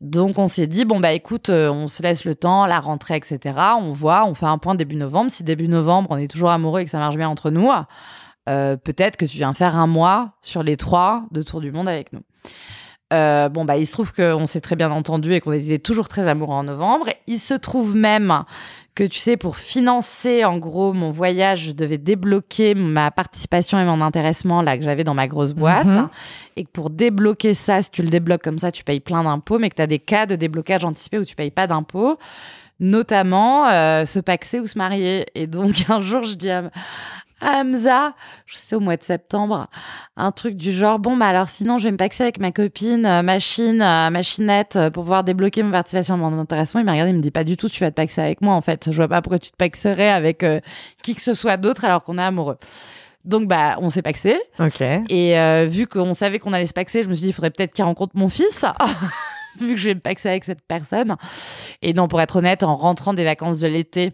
[0.00, 3.38] Donc on s'est dit bon bah écoute, on se laisse le temps, la rentrée, etc.
[3.80, 5.30] On voit, on fait un point début novembre.
[5.30, 7.70] Si début novembre on est toujours amoureux et que ça marche bien entre nous,
[8.48, 11.88] euh, peut-être que tu viens faire un mois sur les trois de tour du monde
[11.88, 12.22] avec nous.
[13.12, 16.08] Euh, bon bah il se trouve qu'on s'est très bien entendu et qu'on était toujours
[16.08, 17.06] très amoureux en novembre.
[17.26, 18.44] Il se trouve même
[18.94, 23.84] que tu sais pour financer en gros mon voyage, je devais débloquer ma participation et
[23.84, 26.08] mon intéressement là que j'avais dans ma grosse boîte Mhm.
[26.56, 29.58] et que pour débloquer ça, si tu le débloques comme ça, tu payes plein d'impôts,
[29.58, 32.18] mais que tu as des cas de déblocage anticipé où tu payes pas d'impôts,
[32.80, 35.26] notamment euh, se paxer ou se marier.
[35.34, 36.70] Et donc un jour, je dis à
[37.42, 38.14] Hamza,
[38.46, 39.68] je sais au mois de septembre,
[40.16, 43.04] un truc du genre bon bah alors sinon je vais me paxer avec ma copine
[43.04, 47.10] euh, machine euh, machinette euh, pour pouvoir débloquer ma participation mon intéressement il m'a regardé
[47.10, 48.96] il me dit pas du tout tu vas te paxer avec moi en fait je
[48.96, 50.44] vois pas pourquoi tu te paxerais avec
[51.02, 52.58] qui que ce soit d'autre alors qu'on est amoureux
[53.24, 54.80] donc bah on s'est paxé Ok.
[54.80, 57.72] et vu qu'on savait qu'on allait se paxer, je me suis dit, il faudrait peut-être
[57.72, 58.64] qu'il rencontre mon fils,
[59.60, 61.16] vu que je vais me paxer avec cette personne.
[61.82, 64.12] Et non, pour être honnête, en rentrant des vacances de l'été,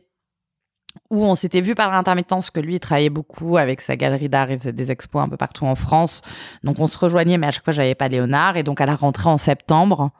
[1.10, 4.28] où on s'était vu par l'intermittence, parce que lui, il travaillait beaucoup avec sa galerie
[4.28, 6.22] d'art, il faisait des expos un peu partout en France.
[6.64, 8.56] Donc on se rejoignait, mais à chaque fois, j'avais pas Léonard.
[8.56, 10.10] Et donc à la rentrée en septembre,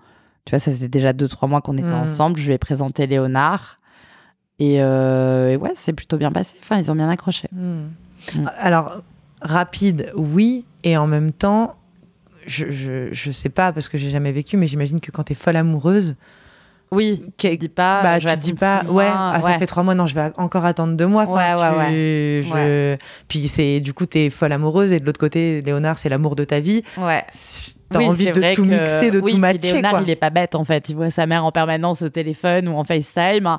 [0.45, 1.95] tu vois, ça faisait déjà deux, trois mois qu'on était Mhm.
[1.95, 3.77] ensemble, je lui ai présenté Léonard.
[4.61, 6.57] Et, euh, et ouais, c'est plutôt bien passé.
[6.63, 7.49] Enfin, ils ont bien accroché.
[7.53, 7.89] Hmm.
[8.35, 8.51] Mm.
[8.59, 9.03] Alors,
[9.41, 11.75] rapide, oui, et en même temps,
[12.47, 15.35] je, je, je sais pas parce que j'ai jamais vécu, mais j'imagine que quand t'es
[15.35, 16.17] folle amoureuse,
[16.91, 18.03] Oui, dis pas.
[18.03, 20.31] bah, je tu dis pas, ouais, mois, ah, ça fait trois mois, non, je vais
[20.39, 21.25] encore attendre deux mois.
[21.25, 21.87] Ouais, ouais,
[22.43, 22.97] tu- je-
[23.29, 26.45] Puis c'est, du coup, t'es folle amoureuse et de l'autre côté, Léonard, c'est l'amour de
[26.45, 26.83] ta vie.
[26.97, 27.25] Ouais.
[27.91, 30.01] T'as Oui, envie de tout mixer, de oui, tout matcher, Léonard, quoi.
[30.03, 30.91] il est pas bête en fait.
[30.91, 33.57] Il voit sa mère en permanence au téléphone ou en FaceTime.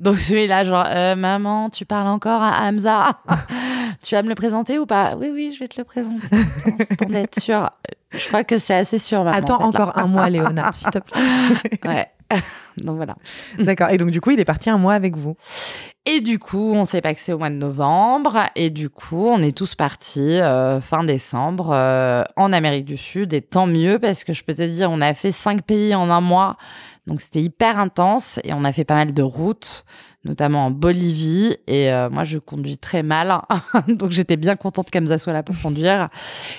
[0.00, 3.10] Donc je suis là genre Euh, maman, tu parles encore à Hamza?
[4.02, 5.14] tu vas me le présenter ou pas?
[5.16, 6.26] Oui oui, je vais te le présenter.
[6.90, 7.70] Attends d'être sûr.
[8.10, 9.22] Je crois que c'est assez sûr.
[9.22, 9.84] maman, Attends en fait, là.
[9.84, 11.20] encore un mois, Léonard, s'il te plaît.
[11.86, 12.08] Ouais.
[12.76, 13.16] Donc voilà.
[13.58, 13.90] D'accord.
[13.90, 15.36] Et donc, du coup, il est parti un mois avec vous.
[16.06, 18.44] Et du coup, on s'est paxé au mois de novembre.
[18.54, 23.32] Et du coup, on est tous partis euh, fin décembre euh, en Amérique du Sud.
[23.32, 26.10] Et tant mieux parce que je peux te dire, on a fait cinq pays en
[26.10, 26.56] un mois.
[27.08, 29.86] Donc c'était hyper intense et on a fait pas mal de routes,
[30.24, 31.56] notamment en Bolivie.
[31.66, 33.40] Et euh, moi, je conduis très mal.
[33.88, 36.08] Donc j'étais bien contente qu'Amza soit là pour conduire.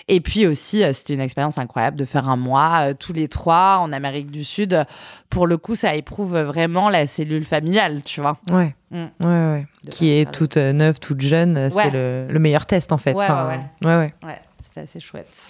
[0.07, 3.27] Et puis aussi, euh, c'était une expérience incroyable de faire un mois euh, tous les
[3.27, 4.85] trois en Amérique du Sud.
[5.29, 8.37] Pour le coup, ça éprouve vraiment la cellule familiale, tu vois.
[8.49, 8.75] Ouais.
[8.91, 9.05] Mm.
[9.19, 9.67] Ouais, ouais.
[9.91, 11.57] Qui est toute euh, neuve, toute jeune.
[11.57, 11.69] Ouais.
[11.69, 13.13] C'est le, le meilleur test, en fait.
[13.13, 14.13] Ouais, Enfin, ouais, ouais, ouais.
[14.23, 15.47] Ouais, c'était assez chouette.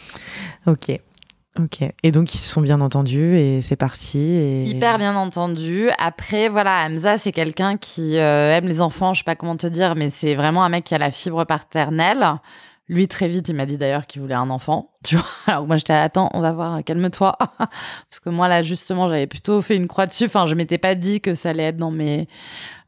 [0.65, 0.91] Ok.
[1.59, 1.81] Ok.
[2.03, 4.19] Et donc, ils se sont bien entendus et c'est parti.
[4.19, 4.63] Et...
[4.63, 5.89] Hyper bien entendu.
[5.97, 9.67] Après, voilà, Hamza, c'est quelqu'un qui euh, aime les enfants, je sais pas comment te
[9.67, 12.25] dire, mais c'est vraiment un mec qui a la fibre paternelle.
[12.87, 14.91] Lui, très vite, il m'a dit d'ailleurs qu'il voulait un enfant.
[15.47, 17.37] Alors moi, j'étais, attends, on va voir, calme-toi.
[17.57, 20.25] Parce que moi, là, justement, j'avais plutôt fait une croix dessus.
[20.25, 22.27] Enfin, je m'étais pas dit que ça allait être dans mes,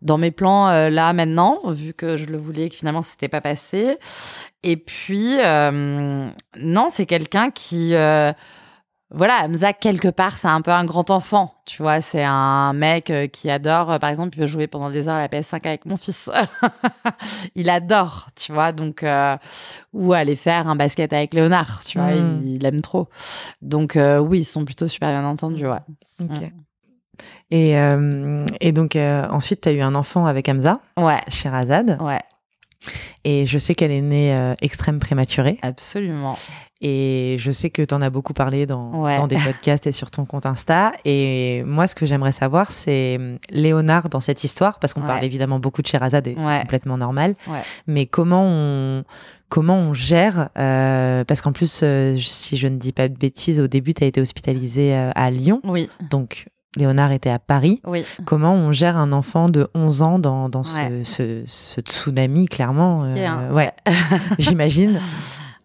[0.02, 3.12] dans mes plans euh, là, maintenant, vu que je le voulais et que finalement, ça
[3.12, 3.98] s'était pas passé.
[4.64, 6.30] Et puis, euh,
[6.62, 7.94] non, c'est quelqu'un qui...
[9.14, 11.54] voilà, Hamza, quelque part, c'est un peu un grand enfant.
[11.66, 14.90] Tu vois, c'est un mec euh, qui adore, euh, par exemple, il peut jouer pendant
[14.90, 16.30] des heures à la PS5 avec mon fils.
[17.56, 19.38] il adore, tu vois, donc, euh,
[19.94, 22.42] ou aller faire un basket avec Léonard, tu vois, Mm.
[22.44, 23.08] il, il aime trop.
[23.62, 25.78] Donc, euh, oui, ils sont plutôt super bien entendus, ouais.
[26.22, 26.40] Ok.
[26.42, 26.50] Mm.
[27.52, 31.98] Et, euh, et donc, ensuite, tu as eu un enfant avec Hamza, Ouais, Sherazade.
[32.02, 32.22] ouais,
[33.24, 35.58] Et je sais qu'elle est née euh, extrême prématurée.
[35.62, 36.38] absolument.
[36.84, 39.18] Et je sais que tu en as beaucoup parlé dans, Ouais.
[39.18, 40.94] dans des podcasts et sur ton compte Insta.
[41.06, 45.08] Et moi, ce que j'aimerais savoir, c'est hum, Léonard dans cette histoire, parce qu'on Ouais.
[45.08, 47.36] parle évidemment beaucoup de Sherazade et c'est complètement normal.
[47.86, 49.04] Mais comment on,
[49.50, 53.62] comment on gère euh, Parce qu'en plus, euh, si je ne dis pas de bêtises,
[53.62, 55.62] au début, tu as été hospitalisé euh, à Lyon.
[55.64, 57.82] Oui, Donc, Léonard était à Paris.
[57.86, 58.06] oui.
[58.26, 61.04] Comment on gère un enfant de 11 ans dans, dans ce, Ouais.
[61.04, 63.50] ce, ce tsunami, clairement euh, hein.
[63.52, 63.74] Ouais,
[64.40, 65.00] j'imagine.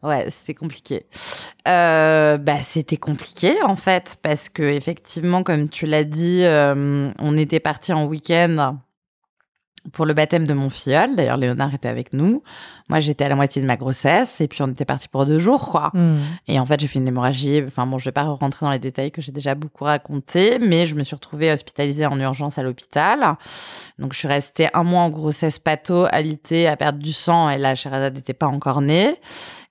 [0.03, 1.07] Ouais, c'est compliqué.
[1.66, 7.37] Euh, bah, c'était compliqué en fait parce que effectivement, comme tu l'as dit, euh, on
[7.37, 8.77] était parti en week-end
[9.92, 11.16] pour le baptême de mon filleul.
[11.16, 12.42] D'ailleurs, Léonard était avec nous.
[12.88, 15.38] Moi, j'étais à la moitié de ma grossesse et puis on était parti pour deux
[15.38, 15.90] jours, quoi.
[15.92, 16.16] Hmm.
[16.46, 17.62] Et en fait, j'ai fait une hémorragie.
[17.66, 20.87] Enfin bon, je vais pas rentrer dans les détails que j'ai déjà beaucoup racontés, mais
[20.87, 23.37] je me suis retrouvée hospitalisée en urgence à l'hôpital.
[23.99, 27.59] Donc, je suis restée un mois en grossesse pato, alitée, à perdre du sang, et
[27.59, 29.16] là, Sherazade n'était pas encore née.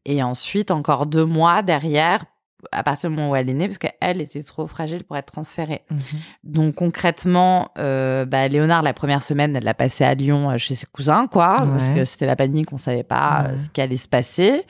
[0.06, 2.26] Et ensuite, encore deux mois derrière,
[2.72, 5.32] à partir du moment où elle est née, parce qu'elle était trop fragile pour être
[5.32, 5.82] transférée.
[5.92, 5.98] Mhm.
[6.44, 10.76] Donc concrètement, euh, bah, Léonard, la première semaine, elle l'a passé à Lyon euh, chez
[10.76, 13.58] ses cousins, quoi, parce que c'était la panique, on savait pas euh, Ouais.
[13.64, 14.64] ce qui allait se passer.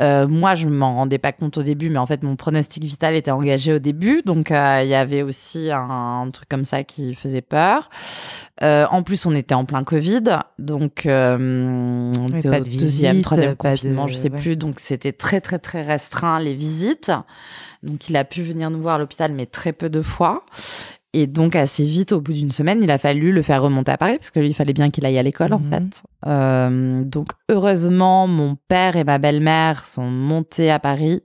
[0.00, 3.14] Euh, moi, je m'en rendais pas compte au début, mais en fait, mon pronostic vital
[3.16, 6.84] était engagé au début, donc euh, il y avait aussi un, un truc comme ça
[6.84, 7.90] qui faisait peur.
[8.62, 10.22] Euh, en plus, on était en plein Covid,
[10.58, 14.40] donc on était pas au de deuxième, visite, troisième pas de- confinement, je sais ouais.
[14.40, 17.10] plus, donc c'était très très très restreint les visites.
[17.84, 20.44] Donc il a pu venir nous voir à l'hôpital, mais très peu de fois.
[21.20, 23.96] Et donc assez vite, au bout d'une semaine, il a fallu le faire remonter à
[23.96, 25.70] Paris parce que lui, il fallait bien qu'il aille à l'école en Mhm.
[25.70, 26.02] fait.
[26.26, 31.22] Euh, donc heureusement, mon père et ma belle-mère sont montés à Paris.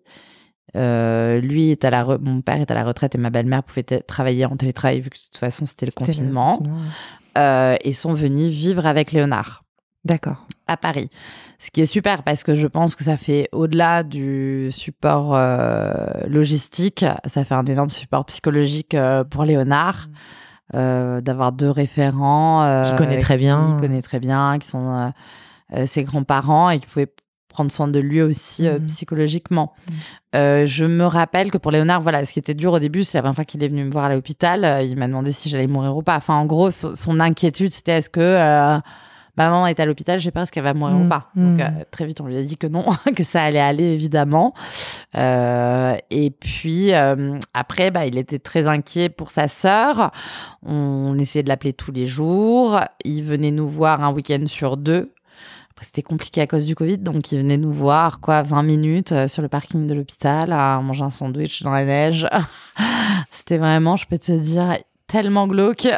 [0.75, 3.61] Euh, lui est à la re- mon père est à la retraite et ma belle-mère
[3.63, 7.41] pouvait travailler en télétravail vu que de toute façon c'était le confinement confinement, ouais.
[7.41, 9.63] euh, et sont venus vivre avec Léonard
[10.03, 10.47] D'accord.
[10.73, 11.09] À Paris.
[11.59, 15.93] Ce qui est super parce que je pense que ça fait au-delà du support euh,
[16.27, 20.07] logistique, ça fait un énorme support psychologique euh, pour Léonard.
[20.75, 23.75] euh, d'avoir deux référents Qui connaît très bien.
[23.75, 25.11] qui connaît très bien, qui sont
[25.85, 27.13] ses grands-parents et qui pouvaient
[27.49, 28.87] prendre soin de lui aussi Mhm.
[28.87, 29.73] psychologiquement.
[30.35, 33.17] Euh, je me rappelle que pour Léonard, voilà, ce qui était dur au début, c'est
[33.19, 35.67] la première fois qu'il est venu me voir à l'hôpital, il m'a demandé si j'allais
[35.67, 36.17] mourir ou pas.
[36.17, 38.79] Enfin, en gros, so- son inquiétude, c'était est-ce que
[39.37, 41.29] maman est à l'hôpital, j'ai peur est-ce qu'elle va mourir ou pas.
[41.35, 41.61] Donc Mhm.
[41.61, 44.53] euh, très vite, on lui a dit que non, que ça allait aller évidemment.
[45.15, 50.11] Euh, et puis euh, après, bah, il était très inquiet pour sa sœur.
[50.65, 52.79] On essayait de l'appeler tous les jours.
[53.05, 55.11] Il venait nous voir un week-end sur deux
[55.71, 59.27] Après, c'était compliqué à cause du Covid, donc il venait nous voir, quoi, 20 minutes
[59.27, 62.27] sur le parking de l'hôpital à manger un sandwich dans la neige.
[63.31, 64.77] c'était vraiment, je peux te dire,
[65.07, 65.87] tellement glauque.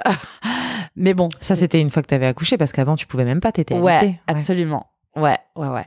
[0.96, 1.30] Mais bon.
[1.42, 3.78] Ça, c'était une fois que tu avais accouché, parce qu'avant, tu pouvais même pas, t'étais
[3.78, 4.88] Ouais, absolument.
[5.16, 5.86] Ouais, ouais, ouais.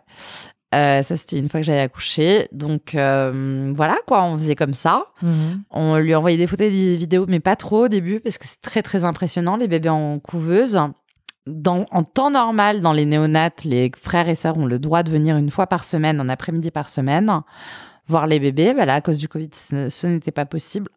[0.75, 2.49] Euh, ça, c'était une fois que j'avais accouché.
[2.53, 5.07] Donc, euh, voilà, quoi, on faisait comme ça.
[5.23, 5.63] Mhm.
[5.71, 8.47] On lui envoyait des photos et des vidéos, mais pas trop au début, parce que
[8.47, 10.79] c'est très, très impressionnant, les bébés en couveuse.
[11.47, 15.11] Dans, en temps normal, dans les néonates, les frères et sœurs ont le droit de
[15.11, 17.41] venir une fois par semaine, un après-midi par semaine,
[18.07, 18.75] voir les bébés.
[18.75, 20.91] Bah là, à cause du Covid, ce n'était pas possible.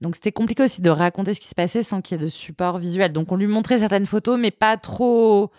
[0.00, 2.28] Donc, c'était compliqué aussi de raconter ce qui se passait sans qu'il y ait de
[2.28, 3.12] support visuel.
[3.12, 5.50] Donc, on lui montrait certaines photos, mais pas trop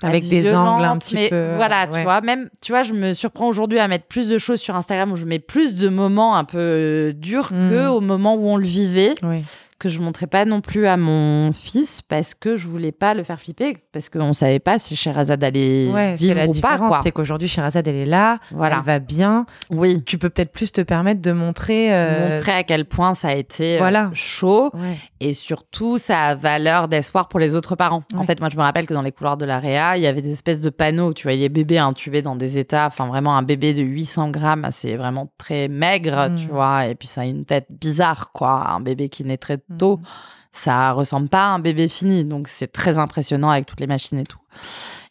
[0.00, 1.52] pas Avec des angles un petit mais peu.
[1.56, 1.98] Voilà, ouais.
[1.98, 4.76] tu vois, même, tu vois, je me surprends aujourd'hui à mettre plus de choses sur
[4.76, 7.70] Instagram où je mets plus de moments un peu euh, durs Mm.
[7.70, 9.42] que au moment où on le vivait, Oui.
[9.78, 13.22] Que je montrais pas non plus à mon fils parce que je voulais pas le
[13.22, 16.88] faire flipper, parce qu'on savait pas si Sherazade allait Ouais, vivre la ou pas, différence,
[16.88, 17.00] quoi.
[17.02, 18.76] c'est qu'aujourd'hui, Sherazade, elle est là, Voilà.
[18.78, 19.46] elle va bien.
[19.70, 20.02] Oui.
[20.04, 21.92] Tu peux peut-être plus te permettre de montrer.
[21.94, 24.10] euh, Montrer à quel point ça a été euh, voilà.
[24.14, 24.96] chaud Ouais.
[25.20, 28.02] et surtout ça a valeur d'espoir pour les autres parents.
[28.14, 30.06] En fait, moi je me rappelle que dans les couloirs de la Réa, il y
[30.06, 33.42] avait des espèces de panneaux, tu voyais bébé intubé dans des états, enfin vraiment un
[33.42, 36.36] bébé de 800 grammes, c'est vraiment très maigre, Mm.
[36.36, 39.58] tu vois, et puis ça a une tête bizarre, quoi, un bébé qui naît très
[39.78, 40.04] tôt, Mhm.
[40.52, 44.18] ça ressemble pas à un bébé fini, donc c'est très impressionnant avec toutes les machines
[44.18, 44.38] et tout.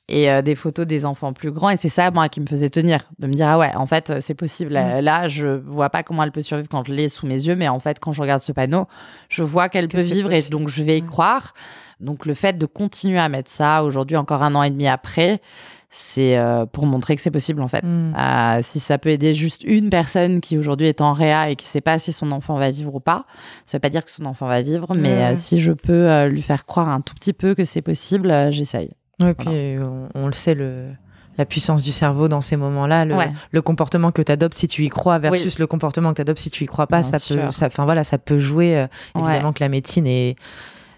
[0.07, 2.69] Et euh, des photos des enfants plus grands, et c'est ça, moi, qui me faisait
[2.69, 4.71] tenir, de me dire, ah ouais, en fait, euh, c'est possible.
[4.71, 7.55] Là, là, je vois pas comment elle peut survivre quand je l'ai sous mes yeux,
[7.55, 8.85] mais en fait, quand je regarde ce panneau,
[9.29, 11.55] je vois qu'elle Que peut vivre, et donc je vais y croire.
[11.99, 15.41] Donc le fait de continuer à mettre ça, aujourd'hui, encore un an et demi après,
[15.97, 17.83] c'est euh, pour montrer que c'est possible, en fait.
[17.83, 18.13] Mm.
[18.17, 21.65] Euh, si ça peut aider juste une personne qui aujourd'hui est en réa et qui
[21.65, 23.25] sait pas si son enfant va vivre ou pas,
[23.63, 26.41] ça veut pas dire que son enfant va vivre, mais euh, si je peux lui
[26.41, 28.89] faire croire un tout petit peu que c'est possible, j'essaye.
[29.21, 30.87] Ouais, puis on, on le sait, le,
[31.37, 33.31] la puissance du cerveau dans ces moments-là, le, Ouais.
[33.51, 36.39] le comportement que tu adoptes si tu y crois versus le comportement que tu adoptes
[36.39, 37.37] si tu y crois pas, Bien ça sûr.
[37.45, 38.85] peut, ça, voilà, ça peut jouer.
[39.15, 39.21] Ouais.
[39.31, 40.35] évidemment que la médecine et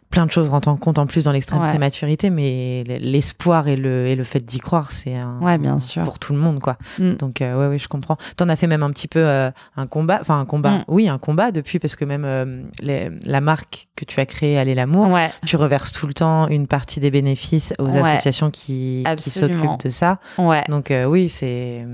[0.10, 1.70] plein de choses rentrent en compte en plus dans l'extrême Ouais.
[1.70, 6.04] prématurité, mais l'espoir et le, et le fait d'y croire, c'est un, Ouais, bien sûr.
[6.04, 6.78] pour tout le monde, quoi.
[6.98, 7.14] Mm.
[7.16, 8.18] Donc euh, ouais, ouais, je comprends.
[8.38, 10.84] T'en as fait même un petit peu euh, un combat, enfin un combat, Mm.
[10.88, 14.58] oui, un combat depuis parce que même euh, les- la marque que tu as créée,
[14.58, 18.00] Aller l'amour, Ouais, tu reverses tout le temps une partie des bénéfices aux Ouais.
[18.02, 20.20] associations qui, s'occupent de ça.
[20.38, 20.64] ouais.
[20.70, 21.86] Donc euh, oui, c'est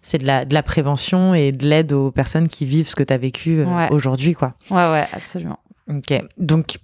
[0.00, 3.04] c'est de la, de la prévention et de l'aide aux personnes qui vivent ce que
[3.04, 4.54] tu as vécu aujourd'hui, quoi.
[4.70, 5.58] Ouais, ouais, absolument.
[5.88, 6.20] Ok.
[6.38, 6.78] Donc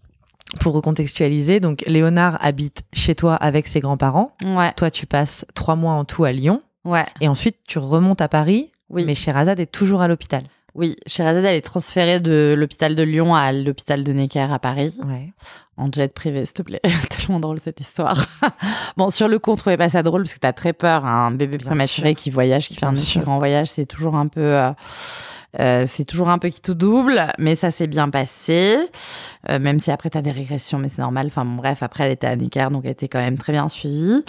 [0.61, 4.34] pour recontextualiser, donc Léonard habite chez toi avec ses grands-parents.
[4.44, 7.05] Ouais, Toi, tu passes trois mois en tout à Lyon ouais.
[7.20, 8.72] et ensuite tu remontes à Paris.
[8.90, 9.05] Oui.
[9.05, 10.42] Mais Sherazade est toujours à l'hôpital.
[10.74, 14.94] Oui, Sherazade, elle est transférée de l'hôpital de Lyon à l'hôpital de Necker à Paris,
[15.07, 15.32] Ouais.
[15.76, 16.80] en jet privé, s'il te plaît.
[17.11, 18.26] Tellement drôle cette histoire.
[18.96, 21.05] bon, sur le coup, on trouvait pas ça drôle parce que t'as très peur.
[21.05, 22.16] hein, Un bébé Bien prématuré sûr.
[22.16, 22.92] qui voyage, qui fait un
[23.22, 24.40] grand voyage, c'est toujours un peu.
[24.40, 24.70] euh,
[25.59, 28.78] euh, c'est toujours un peu qui tout double, mais ça s'est bien passé.
[29.49, 31.28] Euh, même si après, tu as des régressions, mais c'est normal.
[31.28, 33.66] Enfin, bon, bref, après, elle était à Necker, donc elle était quand même très bien
[33.68, 34.22] suivie.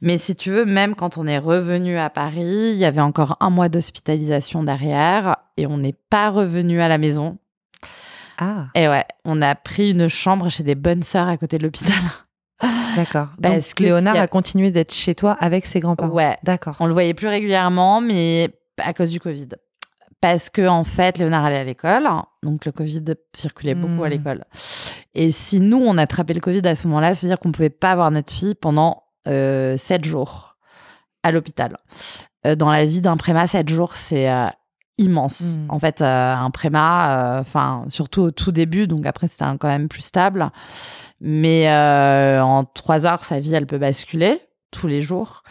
[0.00, 3.36] Mais si tu veux, même quand on est revenu à Paris, il y avait encore
[3.40, 7.38] un mois d'hospitalisation derrière et on n'est pas revenu à la maison.
[8.38, 11.64] Ah, Et ouais, on a pris une chambre chez des bonnes sœurs à côté de
[11.64, 11.98] l'hôpital.
[12.96, 13.28] d'accord.
[13.42, 16.10] Parce Donc que Léonard a- a continué d'être chez toi avec ses grands-parents.
[16.14, 16.76] Ouais, D'accord.
[16.80, 18.48] on le voyait plus régulièrement, mais
[18.78, 19.48] à cause du Covid.
[20.20, 22.06] Parce que en fait, Léonard allait à l'école,
[22.42, 23.04] donc le Covid
[23.34, 24.10] circulait beaucoup à Hmm.
[24.10, 24.44] l'école.
[25.14, 27.70] Et si nous, on attrapait le Covid à ce moment-là, ça veut dire qu'on pouvait
[27.70, 30.56] pas avoir notre fille pendant euh, sept jours
[31.22, 31.76] à l'hôpital.
[32.46, 34.46] Euh, dans la vie d'un préma, sept jours, c'est euh,
[34.98, 35.56] immense.
[35.58, 35.66] Hmm.
[35.70, 39.88] En fait, euh, un préma, enfin, surtout au tout début, donc après, c'était quand même
[39.88, 40.50] plus stable.
[41.22, 44.38] Mais en trois heures, sa vie, elle peut basculer
[44.70, 45.42] tous les jours.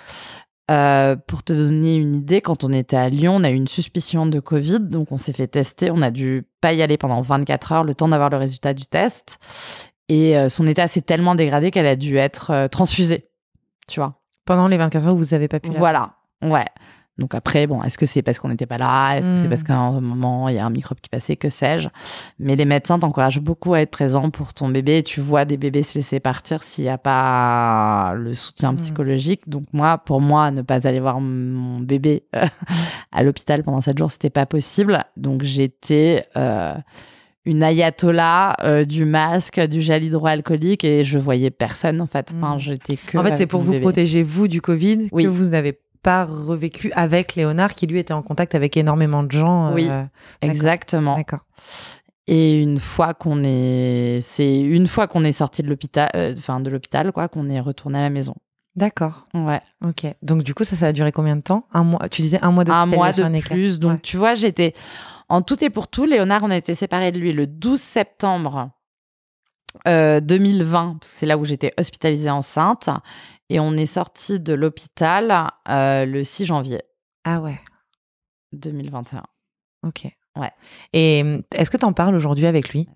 [0.70, 3.68] Euh, pour te donner une idée, quand on était à Lyon, on a eu une
[3.68, 5.90] suspicion de Covid, donc on s'est fait tester.
[5.90, 8.86] On a dû pas y aller pendant 24 heures, le temps d'avoir le résultat du
[8.86, 9.40] test.
[10.10, 13.30] Et euh, son état s'est tellement dégradé qu'elle a dû être euh, transfusée.
[13.88, 16.14] Tu vois Pendant les 24 heures, vous avez pas pu Voilà.
[16.44, 16.66] Ouais.
[17.20, 19.16] Donc après, bon, est-ce que c'est parce qu'on n'était pas là?
[19.18, 21.36] Est-ce que c'est parce qu'à un moment, il y a un microbe qui passait?
[21.36, 21.90] Que sais-je?
[22.40, 25.00] Mais les médecins t'encouragent beaucoup à être présent pour ton bébé.
[25.00, 28.78] Et tu vois des bébés se laisser partir s'il n'y a pas le soutien Mm.
[28.78, 29.50] psychologique.
[29.50, 32.46] Donc moi, pour moi, ne pas aller voir mon bébé euh,
[33.12, 35.04] à l'hôpital pendant sept jours, c'était pas possible.
[35.18, 36.26] Donc j'étais...
[36.38, 36.74] euh,
[37.46, 42.34] une ayatollah euh, du masque, du gel hydroalcoolique et je voyais personne en fait.
[42.38, 42.60] Enfin, Mm.
[42.60, 43.18] j'étais que.
[43.18, 43.82] En fait, c'est pour vous bébé.
[43.82, 45.24] protéger, vous, du Covid, Oui.
[45.24, 49.32] que vous n'avez pas revécu avec Léonard, qui lui était en contact avec énormément de
[49.32, 49.68] gens.
[49.68, 49.90] euh, Oui.
[50.42, 51.16] Exactement.
[51.16, 51.46] D'accord.
[52.28, 56.60] Et une fois qu'on est, c'est une fois qu'on est sorti de l'hôpital, euh, enfin
[56.60, 58.36] de l'hôpital quoi, qu'on est retourné à la maison.
[58.76, 59.28] D'accord.
[59.34, 59.62] Ouais.
[59.84, 60.06] Ok.
[60.22, 61.66] Donc du coup, ça, ça a duré combien de temps?
[61.74, 62.08] Un mois.
[62.10, 63.80] Tu disais un mois de Un mois de plus.
[63.80, 64.00] Donc, Ouais.
[64.04, 64.74] tu vois, j'étais.
[65.28, 68.70] En tout et pour tout, Léonard, on a été séparés de lui le 12 septembre
[69.88, 70.98] euh, 2020.
[71.00, 72.90] parce que C'est là où j'étais hospitalisée enceinte.
[73.50, 76.82] Et on est sorti de l'hôpital euh, le 6 janvier
[77.24, 77.60] Ah ouais.
[78.54, 79.24] 2021.
[79.88, 80.08] Ok.
[80.36, 80.52] Ouais.
[80.94, 82.88] Et hum, est-ce que tu en parles aujourd'hui avec lui?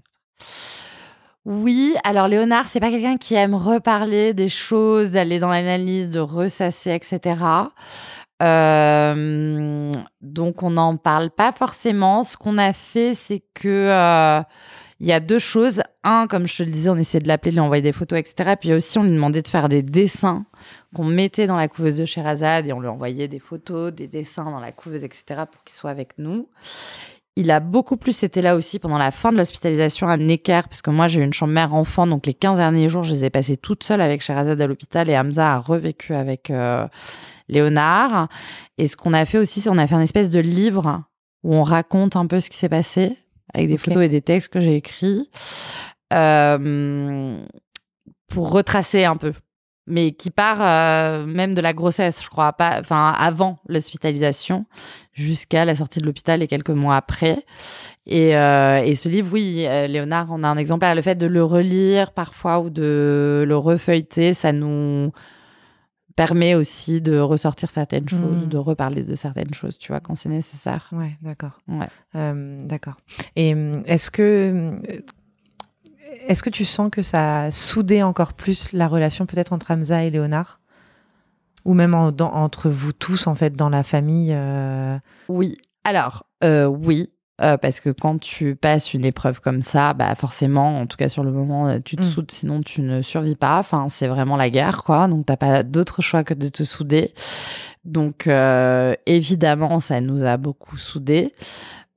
[1.46, 6.22] Oui, alors Léonard, c'est pas quelqu'un qui aime reparler des choses, d'aller dans l'analyse, de
[6.22, 7.36] ressasser, etc.
[8.42, 9.92] Euh,
[10.22, 12.24] donc on n'en parle pas forcément.
[12.24, 14.42] Ce qu'on a fait, c'est que euh,
[15.00, 15.82] il y a deux choses.
[16.04, 18.20] Un, comme je te le disais, on essayait de l'appeler, de lui envoyer des photos,
[18.20, 18.56] etc.
[18.60, 20.46] Puis aussi, on lui demandait de faire des dessins
[20.94, 24.46] qu'on mettait dans la couveuse de Sherazade et on lui envoyait des photos, des dessins
[24.46, 25.44] dans la couveuse, etc.
[25.52, 26.48] pour qu'il soit avec nous.
[27.36, 30.84] Il a beaucoup plus été là aussi pendant la fin de l'hospitalisation à Necker, parce
[30.84, 33.26] que moi j'ai eu une chambre mère enfant, donc les 15 derniers jours, je les
[33.26, 36.88] ai passés toute seule avec Sherazade à l'hôpital et Hamza a revécu avec euh,
[37.50, 38.28] Léonard.
[38.78, 41.04] Et ce qu'on a fait aussi, c'est qu'on a fait un espèce de livre
[41.42, 43.18] où on raconte un peu ce qui s'est passé,
[43.54, 45.30] avec des photos et des textes que j'ai écrits,
[46.12, 47.38] euh,
[48.28, 49.34] pour retracer un peu.
[49.86, 54.66] Mais qui part euh, même de la grossesse, je crois, pas, enfin avant l'hospitalisation,
[55.12, 57.46] jusqu'à la sortie de l'hôpital et quelques mois après.
[58.06, 60.96] Et, euh, et ce livre, oui, Léonard en a un exemplaire.
[60.96, 65.12] Le fait de le relire parfois ou de le refeuilleter, ça nous
[66.16, 68.48] permet aussi de ressortir certaines choses, Mhm.
[68.50, 70.90] de reparler de certaines choses, tu vois, quand c'est nécessaire.
[70.92, 71.60] Ouais, d'accord.
[71.68, 71.88] Ouais.
[72.16, 72.98] Euh, d'accord.
[73.36, 74.74] Et hum, est-ce que
[76.28, 80.04] est-ce que tu sens que ça a soudé encore plus la relation peut-être entre Hamza
[80.04, 80.60] et Léonard?
[81.66, 84.98] Ou même en- dans- entre vous tous en fait dans la famille euh,
[85.30, 85.58] Oui.
[85.86, 87.10] Alors, euh, oui.
[87.42, 91.10] Euh, parce que quand tu passes une épreuve comme ça, bah forcément, en tout cas
[91.10, 92.06] sur le moment, euh, tu te Mm.
[92.06, 93.58] soudes, sinon tu ne survis pas.
[93.58, 95.08] Enfin, c'est vraiment la guerre, quoi.
[95.08, 97.14] Donc, t'as pas d'autre choix que de te souder.
[97.86, 101.34] Donc, euh, évidemment, ça nous a beaucoup soudés.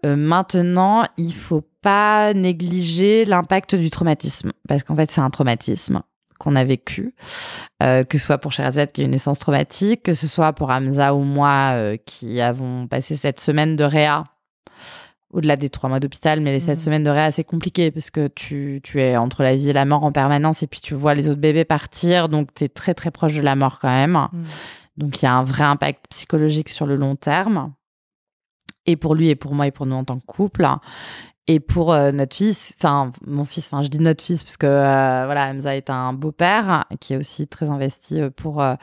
[0.05, 6.03] Euh, maintenant, il faut pas négliger l'impact du traumatisme, parce qu'en fait, c'est un traumatisme
[6.39, 7.15] qu'on a vécu,
[7.83, 10.71] euh, que ce soit pour Sherazade qui a une naissance traumatique, que ce soit pour
[10.71, 14.25] Hamza ou moi euh, qui avons passé cette semaine de réa,
[15.33, 16.85] au-delà des trois mois d'hôpital, mais les sept Mhm.
[16.85, 19.85] semaines de réa, c'est compliqué parce que tu, tu es entre la vie et la
[19.85, 22.95] mort en permanence et puis tu vois les autres bébés partir, donc tu es très
[22.95, 24.29] très proche de la mort quand même.
[24.33, 24.45] Mm.
[24.99, 27.73] Donc il y a un vrai impact psychologique sur le long terme.
[28.87, 30.67] Et pour lui et pour moi et pour nous en tant que couple.
[31.49, 34.67] Et pour euh, notre fils, enfin mon fils, enfin je dis notre fils parce que
[34.67, 38.75] euh, voilà, Hamza est un beau-père qui est aussi très investi euh, pour euh,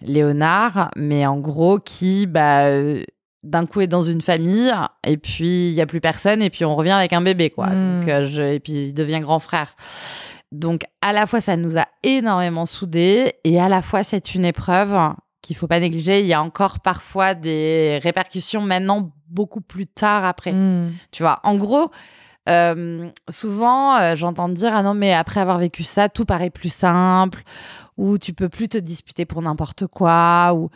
[0.00, 2.68] Léonard, mais en gros qui bah,
[3.44, 4.72] d'un coup est dans une famille
[5.06, 7.66] et puis il y a plus personne et puis on revient avec un bébé quoi.
[7.68, 8.00] Mm.
[8.00, 9.76] Donc, euh, je- et puis il devient grand frère.
[10.50, 14.44] Donc à la fois ça nous a énormément soudés et à la fois c'est une
[14.44, 14.96] épreuve
[15.42, 16.20] qu'il faut pas négliger.
[16.20, 20.52] Il y a encore parfois des répercussions maintenant beaucoup plus tard après.
[20.52, 20.92] Mm.
[21.12, 21.90] Tu vois, en gros,
[22.48, 26.72] euh, souvent euh, j'entends dire ah non mais après avoir vécu ça tout paraît plus
[26.72, 27.42] simple
[27.96, 30.70] ou tu peux plus te disputer pour n'importe quoi ou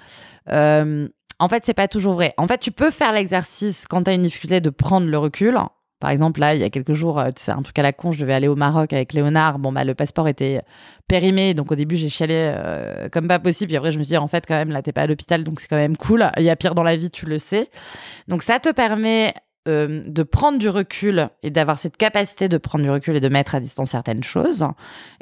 [1.39, 2.35] en fait c'est pas toujours vrai.
[2.37, 5.59] En fait tu peux faire l'exercice quand tu as une difficulté de prendre le recul.
[6.01, 8.13] Par exemple, là, il y a quelques jours, euh, c'est un truc à la con,
[8.13, 9.59] je devais aller au Maroc avec Léonard.
[9.59, 10.63] Bon, bah, le passeport était
[11.09, 11.55] périmé.
[11.55, 13.69] Donc, au début, j'ai chialé euh, comme pas possible.
[13.69, 15.43] Puis après, je me suis dit, en fait, quand même, là, t'es pas à l'hôpital.
[15.43, 16.31] Donc, c'est quand même cool.
[16.37, 17.69] Il y a pire dans la vie, tu le sais.
[18.29, 19.35] Donc, ça te permet
[19.67, 23.29] euh, de prendre du recul et d'avoir cette capacité de prendre du recul et de
[23.29, 24.67] mettre à distance certaines choses.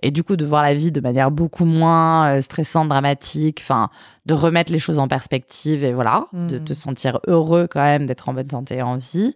[0.03, 3.61] Et du coup, de voir la vie de manière beaucoup moins euh, stressante, dramatique.
[3.63, 3.89] Enfin,
[4.27, 6.65] de remettre les choses en perspective et voilà, de Mhm.
[6.65, 9.35] te sentir heureux quand même d'être en bonne santé et en vie.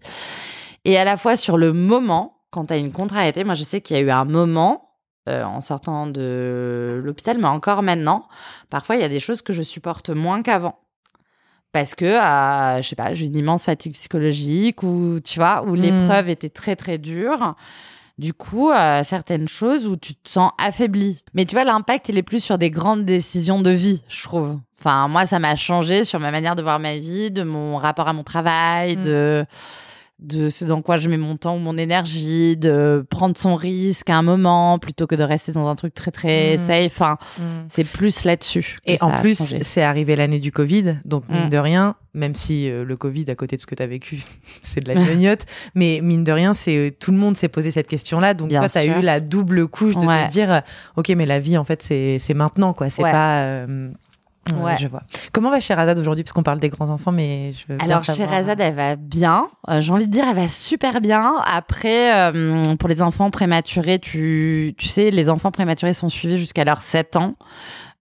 [0.85, 3.81] Et à la fois sur le moment, quand tu as une contrariété, moi je sais
[3.81, 4.87] qu'il y a eu un moment
[5.29, 8.25] euh, en sortant de l'hôpital, mais encore maintenant,
[8.71, 10.79] parfois il y a des choses que je supporte moins qu'avant.
[11.73, 15.73] Parce que, euh, je sais pas, j'ai une immense fatigue psychologique ou, tu vois, où
[15.77, 15.81] Mm.
[15.81, 17.55] l'épreuve était très très dure.
[18.19, 21.25] Du coup, euh, certaines choses où tu te sens affaibli.
[21.33, 24.59] Mais tu vois, l'impact, il est plus sur des grandes décisions de vie, je trouve.
[24.79, 28.09] Enfin, moi, ça m'a changé sur ma manière de voir ma vie, de mon rapport
[28.09, 29.03] à mon travail, Mm.
[29.03, 29.47] de
[30.23, 34.11] de ce dans quoi je mets mon temps ou mon énergie, de prendre son risque
[34.11, 36.67] à un moment plutôt que de rester dans un truc très très Mhm.
[36.67, 36.87] safe.
[36.93, 37.43] Enfin, Mm.
[37.69, 38.77] c'est plus là-dessus.
[38.87, 41.51] Et en plus, c'est arrivé l'année du Covid, donc mine Mm.
[41.51, 44.23] de rien, même si euh, le Covid, à côté de ce que tu as vécu,
[44.63, 47.71] c'est de la gnognotte, mais mine de rien, c'est euh, tout le monde s'est posé
[47.71, 48.35] cette question-là.
[48.35, 48.99] Donc Bien toi, tu as sûr.
[48.99, 50.27] eu la double couche de Ouais.
[50.27, 50.61] te dire, euh,
[50.97, 52.91] ok, mais la vie, en fait, c'est c'est maintenant, quoi.
[52.91, 53.11] C'est Ouais.
[53.13, 53.41] pas.
[53.41, 53.91] euh,
[54.59, 54.77] ouais.
[54.79, 55.03] Je vois.
[55.33, 56.25] Comment va Sherazade aujourd'hui?
[56.25, 58.29] Parce qu'on parle des grands enfants, mais je veux bien Alors, savoir.
[58.29, 59.49] Sherazade, elle va bien.
[59.69, 61.35] Euh, J'ai envie de dire, elle va super bien.
[61.45, 66.65] Après, euh, pour les enfants prématurés, tu, tu sais, les enfants prématurés sont suivis jusqu'à
[66.65, 67.37] leurs 7 ans.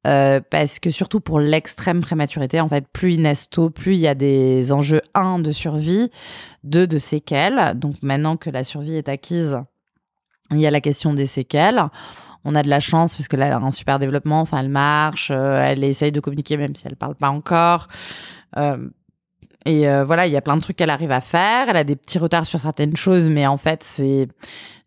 [0.08, 4.00] Euh, parce que surtout pour l'extrême prématurité, en fait, plus il naissent tôt, plus il
[4.00, 6.10] y a des enjeux, un, de survie,
[6.64, 7.74] deux, de séquelles.
[7.76, 9.60] Donc maintenant que la survie est acquise,
[10.52, 11.84] il y a la question des séquelles.
[12.46, 14.42] On a de la chance parce que là, elle a un super développement.
[14.42, 17.88] Enfin, elle marche, euh, elle essaye de communiquer même si elle parle pas encore.
[18.58, 18.90] Euh,
[19.66, 21.70] et euh, voilà, il y a plein de trucs qu'elle arrive à faire.
[21.70, 24.28] Elle a des petits retards sur certaines choses, mais en fait, c'est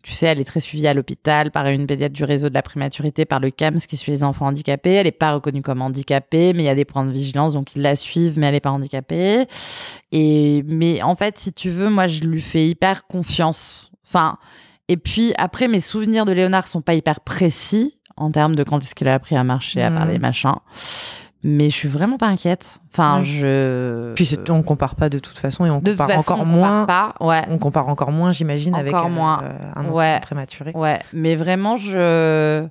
[0.03, 2.63] tu sais, elle est très suivie à l'hôpital par une pédiatre du réseau de la
[2.63, 4.95] prématurité, par le CAMS qui suit les enfants handicapés.
[4.95, 7.77] Elle n'est pas reconnue comme handicapée, mais il y a des points de vigilance, donc
[7.77, 9.47] ils la suivent, mais elle n'est pas handicapée.
[10.11, 13.93] Et mais en fait, si tu veux, moi, je lui fais hyper confiance.
[14.05, 14.39] Enfin,
[14.93, 18.79] et puis après, mes souvenirs de Léonard sont pas hyper précis en termes de quand
[18.83, 20.57] est-ce qu'il a appris à marcher, à parler, machin.
[21.45, 22.79] Mais je suis vraiment pas inquiète.
[22.93, 23.25] Enfin, Ouais.
[23.25, 24.13] je.
[24.15, 26.57] Puis on compare pas de toute façon et on de compare façon, encore on compare
[26.57, 26.87] moins.
[26.87, 27.15] Pas.
[27.21, 27.43] Ouais.
[27.51, 29.43] On compare encore moins, j'imagine, avec euh, moins.
[29.43, 30.21] euh, un enfant Ouais.
[30.21, 30.71] prématuré.
[30.75, 32.65] Ouais, mais vraiment, je.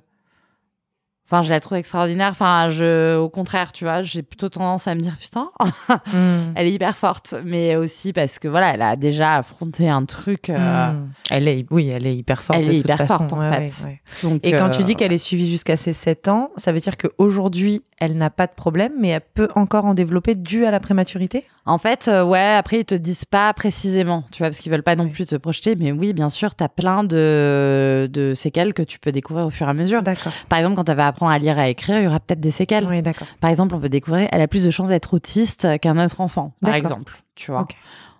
[1.32, 2.28] Enfin, je la trouve extraordinaire.
[2.32, 5.50] Enfin, je, au contraire, tu vois, j'ai plutôt tendance à me dire putain,
[6.12, 6.52] Mm.
[6.56, 10.50] elle est hyper forte, mais aussi parce que voilà, elle a déjà affronté un truc.
[10.50, 11.08] euh, Mm.
[11.30, 13.14] Elle est, oui, elle est hyper forte Elle de est toute hyper façon.
[13.18, 13.84] forte, en Ouais, fait.
[13.84, 14.00] ouais, ouais.
[14.30, 16.80] donc, Et quand tu euh, dis qu'elle est suivie jusqu'à ses 7 ans, ça veut
[16.80, 20.70] dire qu'aujourd'hui, elle n'a pas de problème, mais elle peut encore en développer dû à
[20.70, 21.44] la prématurité?
[21.64, 24.82] En fait, euh, ouais, après, ils te disent pas précisément, tu vois, parce qu'ils veulent
[24.82, 25.76] pas non plus te projeter.
[25.76, 29.50] Mais oui, bien sûr, tu as plein de, de séquelles que tu peux découvrir au
[29.50, 30.02] fur et à mesure.
[30.02, 30.32] D'accord.
[30.48, 32.40] Par exemple, quand elle va apprendre à lire et à écrire, il y aura peut-être
[32.40, 32.86] des séquelles.
[32.88, 33.28] Oui, d'accord.
[33.40, 36.52] Par exemple, on peut découvrir, elle a plus de chances d'être autiste qu'un autre enfant,
[36.60, 37.60] par exemple, tu vois.
[37.60, 37.76] Ok.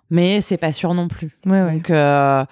[0.09, 1.31] Mais c'est pas sûr non plus.
[1.45, 1.73] Ouais, ouais.
[1.73, 2.45] Donc, euh,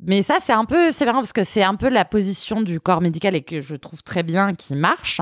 [0.00, 2.80] mais ça, c'est un peu, c'est marrant parce que c'est un peu la position du
[2.80, 5.20] corps médical et que je trouve très bien qui marche.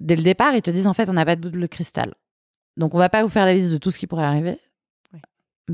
[0.00, 2.14] Dès le départ, ils te disent en fait, on n'a pas de boule de cristal.
[2.78, 4.58] Donc, on va pas vous faire la liste de tout ce qui pourrait arriver.
[5.12, 5.20] Oui.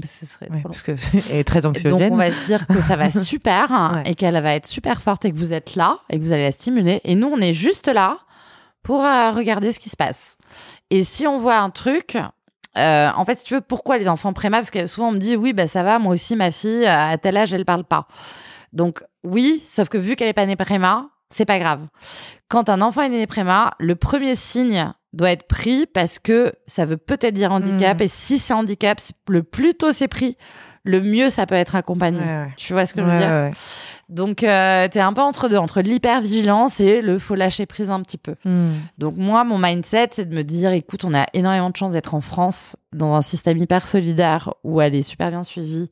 [0.05, 2.13] Ce serait parce que c'est très Donc, anxiogène.
[2.13, 4.11] on va se dire que ça va super hein, Ouais.
[4.11, 6.43] et qu'elle va être super forte et que vous êtes là et que vous allez
[6.45, 7.01] la stimuler.
[7.05, 8.19] Et nous, on est juste là
[8.83, 10.37] pour euh, regarder ce qui se passe.
[10.91, 12.17] Et si on voit un truc,
[12.77, 14.59] euh, en fait, si tu veux, pourquoi les enfants préma?
[14.59, 17.17] Parce que souvent, on me dit, oui, bah, ça va, moi aussi, ma fille, à
[17.19, 18.09] tel âge, elle parle pas.
[18.73, 21.87] Donc, oui, sauf que vu qu'elle est pas née préma, c'est pas grave.
[22.49, 26.85] Quand un enfant est né préma, le premier signe doit être pris parce que ça
[26.85, 27.99] veut peut-être dire handicap.
[27.99, 28.05] Mhm.
[28.05, 30.37] Et si c'est handicap, le plus tôt c'est pris,
[30.85, 32.21] le mieux ça peut être accompagné.
[32.21, 32.53] Ouais, ouais.
[32.57, 33.51] Tu vois ce que je veux dire?
[34.09, 38.01] Donc, euh, t'es un peu entre deux, entre l'hypervigilance et le faut lâcher prise un
[38.03, 38.33] petit peu.
[38.45, 38.51] ouais.
[38.53, 38.73] Mm.
[38.99, 42.15] Donc, moi, mon mindset, c'est de me dire, écoute, on a énormément de chance d'être
[42.15, 45.91] en France, dans un système hyper solidaire, où elle est super bien suivie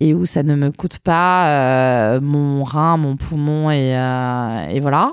[0.00, 1.46] et où ça ne me coûte pas
[2.16, 5.12] euh, mon rein, mon poumon et, euh, et voilà.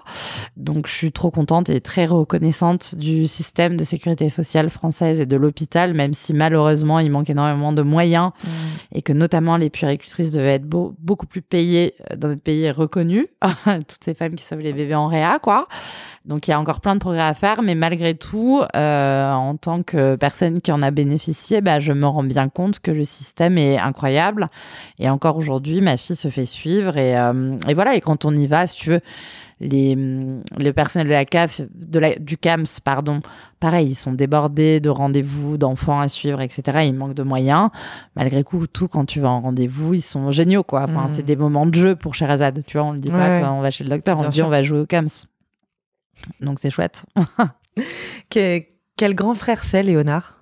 [0.57, 5.25] Donc, je suis trop contente et très reconnaissante du système de sécurité sociale française et
[5.27, 8.47] de l'hôpital, même si malheureusement, il manque énormément de moyens Mm.
[8.95, 12.63] et que notamment les puéricultrices devaient être beau- beaucoup plus payées euh, dans notre pays
[12.63, 13.27] et reconnues.
[13.65, 15.67] Toutes ces femmes qui sauvent les bébés en réa, quoi.
[16.25, 19.55] Donc il y a encore plein de progrès à faire, mais malgré tout, euh, en
[19.55, 23.03] tant que personne qui en a bénéficié, bah, je me rends bien compte que le
[23.03, 24.49] système est incroyable.
[24.99, 27.95] Et encore aujourd'hui, ma fille se fait suivre et, euh, et voilà.
[27.95, 29.01] Et quand on y va, si tu veux,
[29.61, 33.21] les, le personnel de la CAF, de la, du CAMS, pardon,
[33.59, 36.83] pareil, ils sont débordés de rendez-vous, d'enfants à suivre, etc.
[36.85, 37.69] Il manque de moyens.
[38.15, 40.83] Malgré tout, tout, quand tu vas en rendez-vous, ils sont géniaux, quoi.
[40.83, 41.13] Enfin, Mhm.
[41.15, 42.63] c'est des moments de jeu pour Sherazade.
[42.65, 44.37] Tu vois, on le dit Ouais, pas quand on va chez le docteur, on dit
[44.37, 44.45] sûr.
[44.45, 45.07] on va jouer au CAMS.
[46.41, 47.05] Donc c'est chouette.
[48.29, 48.61] Que-
[48.97, 50.35] quel grand frère c'est, Léonard?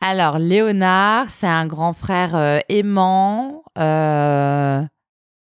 [0.00, 4.82] Alors, Léonard, c'est un grand frère euh, aimant, euh,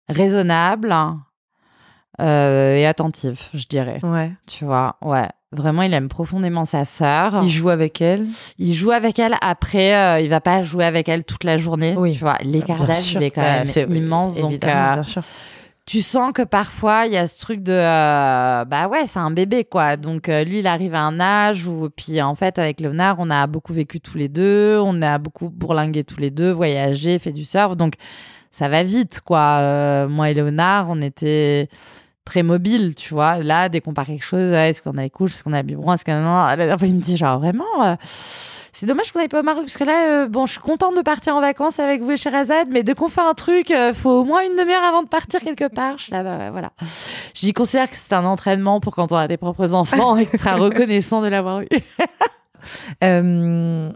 [0.09, 0.91] raisonnable
[2.19, 3.99] euh, et attentif, je dirais.
[4.03, 4.31] Ouais.
[4.47, 5.27] Tu vois, ouais.
[5.53, 7.41] Vraiment, il aime profondément sa sœur.
[7.43, 8.25] Il joue avec elle.
[8.57, 9.35] Il joue avec elle.
[9.39, 11.95] Après, euh, il va pas jouer avec elle toute la journée.
[11.97, 12.13] Oui.
[12.13, 14.35] Tu vois, l'écart Bien d'âge, il est quand même immense.
[14.35, 15.23] Donc, euh, bien sûr.
[15.85, 19.31] tu sens que parfois il y a ce truc de euh, bah ouais c'est un
[19.31, 23.15] bébé quoi donc lui il arrive à un âge où puis en fait avec Léonard
[23.19, 27.19] on a beaucoup vécu tous les deux on a beaucoup bourlingué tous les deux voyagé
[27.19, 27.93] fait du surf donc
[28.51, 31.69] ça va vite quoi moi et Léonard on était
[32.27, 35.31] très mobiles tu vois là dès qu'on part quelque chose est-ce qu'on a les couches
[35.31, 37.95] est-ce qu'on a le biberon est-ce qu'on a fois, il me dit genre vraiment euh,
[38.79, 40.95] c'est dommage qu'on n'aille pas au Maroc parce que là, euh, bon, je suis contente
[40.95, 43.91] de partir en vacances avec vous et Sherazade, mais dès qu'on fait un truc, euh,
[43.91, 45.97] faut au moins une demi-heure avant de partir quelque part.
[45.97, 46.71] Je suis là, bah, ouais, voilà.
[47.33, 50.31] J'y considère que c'est un entraînement pour quand on a tes propres enfants et que
[50.31, 51.67] tu seras reconnaissant de l'avoir eu.
[53.03, 53.89] Euh,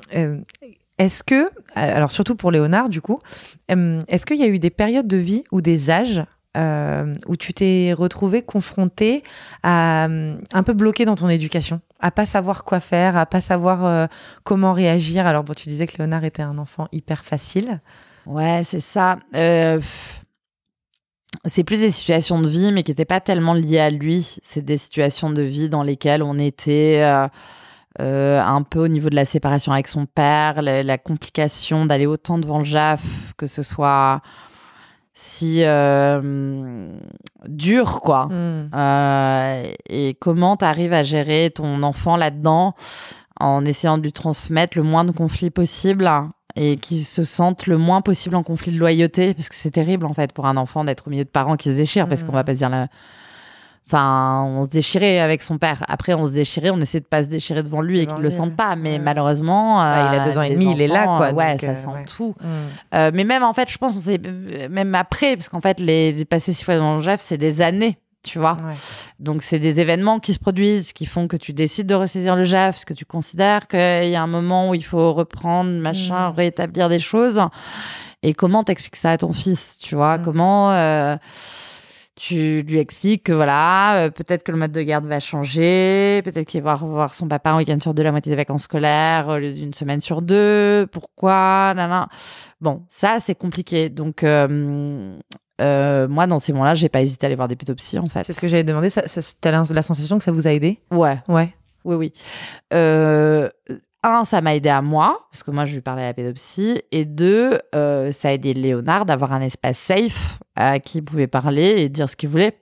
[0.97, 3.19] est-ce que, alors surtout pour Léonard du coup,
[3.67, 6.23] est-ce qu'il y a eu des périodes de vie ou des âges
[6.57, 9.23] euh, où tu t'es retrouvé confronté
[9.63, 13.39] à euh, un peu bloqué dans ton éducation, à pas savoir quoi faire, à pas
[13.39, 14.07] savoir euh,
[14.43, 15.25] comment réagir.
[15.25, 17.79] Alors bon, tu disais que Léonard était un enfant hyper facile.
[18.25, 19.19] Ouais, c'est ça.
[21.45, 24.35] C'est plus des situations de vie, mais qui n'étaient pas tellement liées à lui.
[24.43, 27.01] C'est des situations de vie dans lesquelles on était
[27.97, 32.37] un peu au niveau de la séparation avec son père, la, la complication d'aller autant
[32.37, 33.01] devant le JAF,
[33.37, 34.21] que ce soit
[35.23, 36.87] si euh,
[37.47, 38.25] dur, quoi.
[38.25, 38.69] Mm.
[38.73, 42.73] Euh, et comment tu arrives à gérer ton enfant là-dedans
[43.39, 46.09] en essayant de lui transmettre le moins de conflits possible
[46.55, 49.35] et qu'il se sente le moins possible en conflit de loyauté?
[49.35, 51.69] Parce que c'est terrible en fait pour un enfant d'être au milieu de parents qui
[51.69, 52.25] se déchirent parce Mm.
[52.25, 52.87] qu'on va pas se dire la...
[53.87, 55.83] Enfin, on se déchirait avec son père.
[55.89, 58.29] Après, on se déchirait, on essaie de pas se déchirer devant lui et qu'il le
[58.29, 58.77] sente pas.
[58.77, 58.99] Mais Ouais.
[58.99, 61.51] malheureusement, Ouais, il a euh, deux ans et demi, il est là, quoi, euh, Ouais,
[61.51, 62.05] donc, ça euh, sent ouais.
[62.05, 62.33] tout.
[62.39, 62.45] Mm.
[62.95, 66.23] Euh, mais même en fait, je pense, on même après, parce qu'en fait, les, les
[66.25, 68.53] passer six fois dans le JEF, c'est des années, tu vois.
[68.65, 68.73] Ouais.
[69.19, 72.45] Donc, c'est des événements qui se produisent, qui font que tu décides de ressaisir le
[72.45, 73.79] JAF, parce que tu considères qu'il
[74.09, 76.35] y a un moment où il faut reprendre, machin, Mm.
[76.35, 77.41] rétablir des choses.
[78.23, 80.17] Et comment t'expliques ça à ton fils, tu vois?
[80.17, 80.23] Mm.
[80.23, 81.17] Comment euh,
[82.23, 86.47] tu lui expliques que voilà, euh, peut-être que le mode de garde va changer, peut-être
[86.47, 89.37] qu'il va voir son papa un week-end sur deux, la moitié des vacances scolaires, au
[89.39, 91.73] lieu d'une semaine sur deux, pourquoi.
[92.61, 93.89] Bon, ça, c'est compliqué.
[93.89, 95.17] Donc, euh,
[95.61, 98.23] euh, moi, dans ces moments-là, j'ai pas hésité à aller voir des pédopsies, en fait.
[98.23, 98.91] C'est ce que j'avais demandé.
[98.91, 100.77] Ça, ça, T'as la la sensation que ça vous a aidé?
[100.91, 101.55] Ouais, Ouais.
[101.85, 102.13] oui, oui.
[102.71, 103.49] Euh,
[104.03, 106.81] un, ça m'a aidé à moi, parce que moi, je lui parlais à la pédopsie.
[106.91, 111.27] Et deux, euh, ça a aidé Léonard d'avoir un espace safe à qui il pouvait
[111.27, 112.57] parler et dire ce qu'il voulait.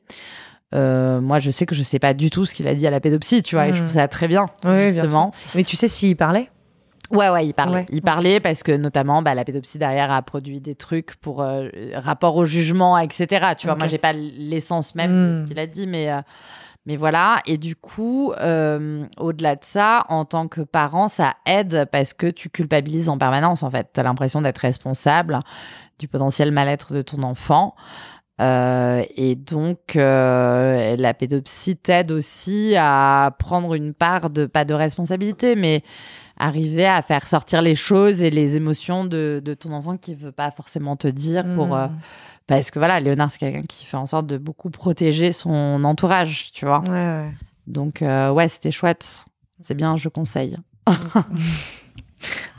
[0.76, 2.92] Euh, moi, je sais que je sais pas du tout ce qu'il a dit à
[2.92, 3.86] la pédopsie, tu vois, et je Mm.
[3.88, 5.32] trouve ça très bien, Oui, bien justement.
[5.56, 6.50] Mais tu sais s'il parlait?
[7.12, 7.74] Ouais, ouais, il parlait.
[7.80, 11.42] Ouais, il parlait parce que, notamment, bah, la pédopsie derrière a produit des trucs pour
[11.42, 13.54] euh, rapport au jugement, etc.
[13.58, 13.80] Tu vois, Ok.
[13.80, 15.48] moi, j'ai pas l'essence même de ce Mm.
[15.48, 16.22] qu'il a dit, mais, euh,
[16.90, 17.40] mais voilà.
[17.46, 22.26] Et du coup, euh, au-delà de ça, en tant que parent, ça aide parce que
[22.26, 23.92] tu culpabilises en permanence, en fait.
[23.94, 25.40] Tu as l'impression d'être responsable
[26.00, 27.76] du potentiel mal-être de ton enfant.
[28.42, 34.74] Euh, et donc, euh, la pédopsie t'aide aussi à prendre une part de, pas de
[34.74, 35.84] responsabilité, mais
[36.40, 40.32] arriver à faire sortir les choses et les émotions de, de ton enfant qui veut
[40.32, 41.74] pas forcément te dire pour Mm.
[41.74, 41.88] euh,
[42.58, 46.52] parce que voilà Léonard c'est quelqu'un qui fait en sorte de beaucoup protéger son entourage
[46.54, 47.32] tu vois Ouais, ouais.
[47.68, 49.26] donc euh, ouais c'était chouette
[49.62, 50.58] c'est bien je conseille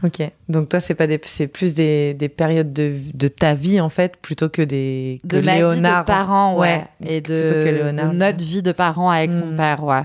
[0.03, 0.23] Ok.
[0.49, 3.91] Donc toi, c'est pas des, c'est plus des, des périodes de, de ta vie en
[3.91, 5.75] fait, plutôt que des que de ma Léonard.
[5.99, 8.11] vie de parents ouais, et plutôt de, que Léonard.
[8.11, 9.57] de notre vie de parents avec son Mm.
[9.57, 10.03] père ouais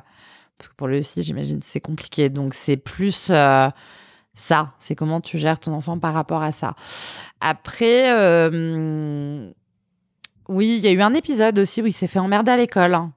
[0.57, 3.69] parce que pour lui aussi j'imagine c'est compliqué donc c'est plus euh,
[4.33, 6.75] ça c'est comment tu gères ton enfant par rapport à ça
[7.41, 9.49] après euh,
[10.47, 12.93] oui il y a eu un épisode aussi où il s'est fait emmerder à l'école
[12.95, 13.11] hein.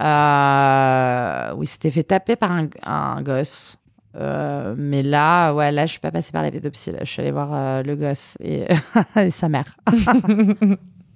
[0.00, 3.76] Euh, où il s'était fait taper par un, un gosse
[4.16, 6.90] Euh, mais là, ouais, là, je suis pas passée par la pédopsie.
[6.92, 8.64] Là, je suis allée voir euh, le gosse et,
[9.16, 9.76] et sa mère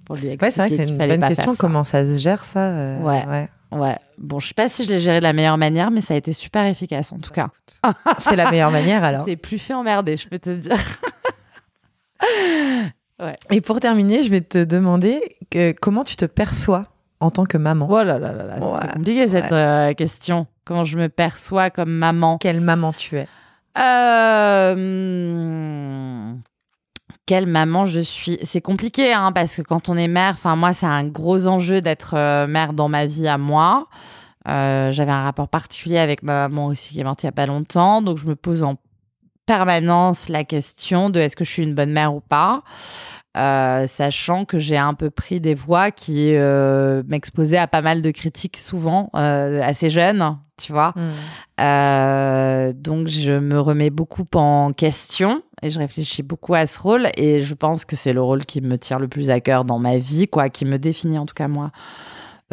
[0.05, 1.53] pour lui expliquer Ouais, c'est vrai que c'est une bonne question.
[1.53, 1.57] ça.
[1.59, 3.47] Comment ça se gère ça euh, Ouais.
[3.71, 3.97] Ouais.
[4.19, 6.17] Bon, je sais pas si je l'ai géré de la meilleure manière, mais ça a
[6.17, 7.49] été super efficace en tout cas.
[8.19, 9.25] C'est la meilleure manière alors.
[9.25, 10.77] C'est plus fait emmerder, je peux te dire.
[13.51, 16.85] Et pour terminer, je vais te demander que- comment tu te perçois
[17.19, 17.87] en tant que maman?
[17.89, 20.47] Oh là là là là, c'est Ouais, compliqué cette euh, question.
[20.65, 22.37] Comment je me perçois comme maman?
[22.39, 23.27] Quelle maman tu es?
[25.03, 26.33] Euh,
[27.25, 28.37] Quelle maman je suis?
[28.43, 31.79] C'est compliqué, hein, parce que quand on est mère, enfin moi, c'est un gros enjeu
[31.81, 33.87] d'être euh, mère dans ma vie à moi.
[34.45, 37.45] J'avais un rapport particulier avec ma maman aussi qui est morte il y a pas
[37.45, 38.75] longtemps, donc je me pose en
[39.45, 42.63] permanence la question de est-ce que je suis une bonne mère ou pas.
[43.35, 48.03] Euh, sachant que j'ai un peu pris des voix qui euh, m'exposaient à pas mal
[48.03, 50.93] de critiques souvent euh, assez jeune, tu vois.
[51.59, 57.09] Euh, donc je me remets beaucoup en question et je réfléchis beaucoup à ce rôle
[57.17, 59.79] et je pense que c'est le rôle qui me tire le plus à cœur dans
[59.79, 61.71] ma vie, quoi, qui me définit en tout cas moi.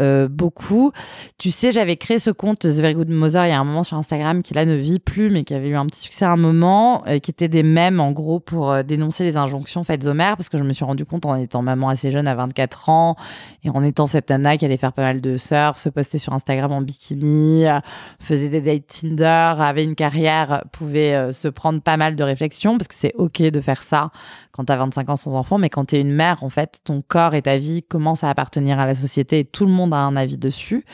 [0.01, 0.92] Euh, beaucoup.
[1.38, 3.82] Tu sais, j'avais créé ce compte The Very Good Mother il y a un moment
[3.82, 6.30] sur Instagram qui là ne vit plus, mais qui avait eu un petit succès à
[6.30, 10.07] un moment, euh, qui était des mèmes en gros pour euh, dénoncer les injonctions faites
[10.07, 12.34] aux mères, parce que je me suis rendu compte en étant maman assez jeune à
[12.34, 13.16] 24 ans
[13.62, 16.32] et en étant cette nana qui allait faire pas mal de surf, se poster sur
[16.32, 17.80] Instagram en bikini, euh,
[18.20, 22.88] faisait des dates Tinder, avait une carrière, pouvait se prendre pas mal de réflexions, parce
[22.88, 24.11] que c'est ok de faire ça
[24.53, 27.34] quand t'as 25 ans sans enfant, mais quand t'es une mère, en fait, ton corps
[27.34, 30.16] et ta vie commencent à appartenir à la société et tout le monde a un
[30.16, 30.84] avis dessus.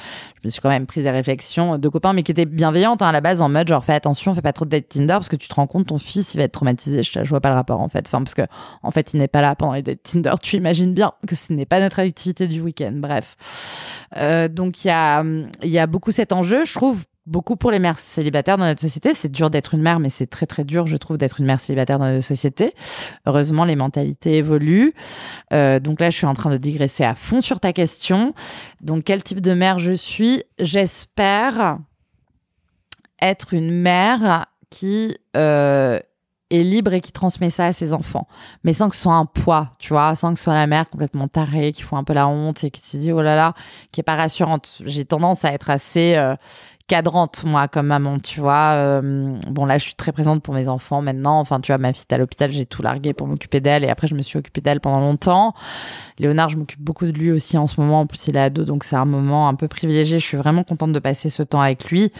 [0.42, 3.08] Je me suis quand même pris des réflexions de copains, mais qui étaient bienveillantes hein,
[3.08, 5.28] à la base, en mode genre fais attention, fais pas trop de dates Tinder parce
[5.28, 7.02] que tu te rends compte ton fils il va être traumatisé.
[7.02, 8.10] Je, je vois pas le rapport en fait.
[8.10, 8.42] Parce que
[8.82, 10.34] en fait, il n'est pas là pendant les dates Tinder.
[10.42, 12.92] Tu imagines bien que ce n'est pas notre activité du week-end.
[12.94, 13.36] Bref.
[14.16, 15.22] Euh, donc il y a,
[15.62, 18.80] il y a beaucoup cet enjeu, je trouve beaucoup pour les mères célibataires dans notre
[18.80, 19.12] société.
[19.14, 21.60] C'est dur d'être une mère, mais c'est très très dur, je trouve, d'être une mère
[21.60, 22.74] célibataire dans notre société.
[23.26, 24.94] Heureusement, les mentalités évoluent.
[25.52, 28.34] Euh, donc là, je suis en train de digresser à fond sur ta question.
[28.80, 30.42] Donc, quel type de mère je suis?
[30.58, 31.78] J'espère
[33.20, 35.98] être une mère qui euh,
[36.50, 38.28] est libre et qui transmet ça à ses enfants,
[38.62, 40.88] mais sans que ce soit un poids, tu vois, sans que ce soit la mère
[40.88, 43.54] complètement tarée, qui fout un peu la honte et qui se dit oh là là,
[43.90, 44.78] qui est pas rassurante.
[44.84, 46.36] J'ai tendance à être assez euh,
[46.86, 48.74] cadrante, moi, comme maman, tu vois.
[48.74, 51.40] Euh, bon, là, je suis très présente pour mes enfants maintenant.
[51.40, 53.84] Enfin, tu vois, ma fille est à l'hôpital, j'ai tout largué pour m'occuper d'elle.
[53.84, 55.54] Et après, je me suis occupée d'elle pendant longtemps.
[56.18, 58.00] Léonard, je m'occupe beaucoup de lui aussi en ce moment.
[58.00, 60.18] En plus, il est ado, donc c'est un moment un peu privilégié.
[60.18, 62.12] Je suis vraiment contente de passer ce temps avec lui.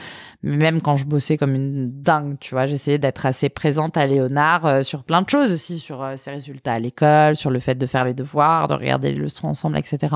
[0.42, 4.06] Mais même quand je bossais comme une dingue, tu vois, j'essayais d'être assez présente à
[4.06, 7.58] Léonard euh, sur plein de choses aussi, sur euh, ses résultats à l'école, sur le
[7.58, 10.14] fait de faire les devoirs, de regarder les leçons ensemble, etc.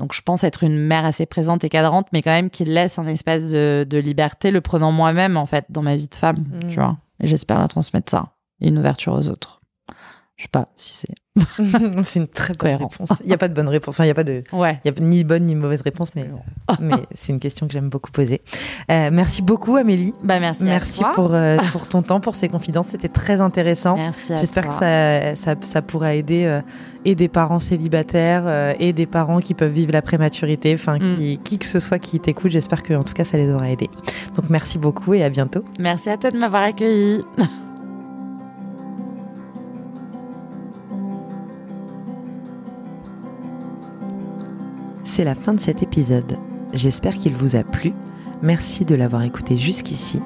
[0.00, 2.98] Donc je pense être une mère assez présente et cadrante, mais quand même qui laisse
[2.98, 6.68] un espace de, liberté, le prenant moi-même en fait dans ma vie de femme, tu
[6.68, 6.74] mm.
[6.74, 6.96] vois.
[7.22, 8.30] Et j'espère la transmettre ça,
[8.62, 9.59] et une ouverture aux autres.
[10.40, 11.14] Je sais pas si c'est.
[12.04, 13.10] c'est une très bonne réponse.
[13.22, 13.94] Il n'y a pas de bonne réponse.
[13.94, 14.42] Enfin, il n'y a pas de.
[14.54, 14.80] Ouais.
[14.82, 16.24] Il y a ni bonne ni mauvaise réponse, mais,
[16.80, 18.40] mais c'est une question que j'aime beaucoup poser.
[18.90, 20.14] Euh, merci beaucoup, Amélie.
[20.24, 20.64] Bah, merci.
[20.64, 22.86] Merci pour, euh, pour ton temps, pour ces confidences.
[22.88, 23.96] C'était très intéressant.
[23.96, 24.32] Merci.
[24.38, 26.62] J'espère que ça, ça, ça, pourra aider euh,
[27.04, 30.72] et des parents célibataires et des parents qui peuvent vivre la prématurité.
[30.72, 31.14] Enfin, mm.
[31.16, 33.68] qui, qui que ce soit qui t'écoute, j'espère que en tout cas, ça les aura
[33.70, 33.90] aidés.
[34.36, 35.62] Donc, merci beaucoup et à bientôt.
[35.78, 37.22] Merci à toi de m'avoir accueilli.
[45.10, 46.38] C'est la fin de cet épisode.
[46.72, 47.92] J'espère qu'il vous a plu.
[48.42, 50.20] Merci de l'avoir écouté jusqu'ici.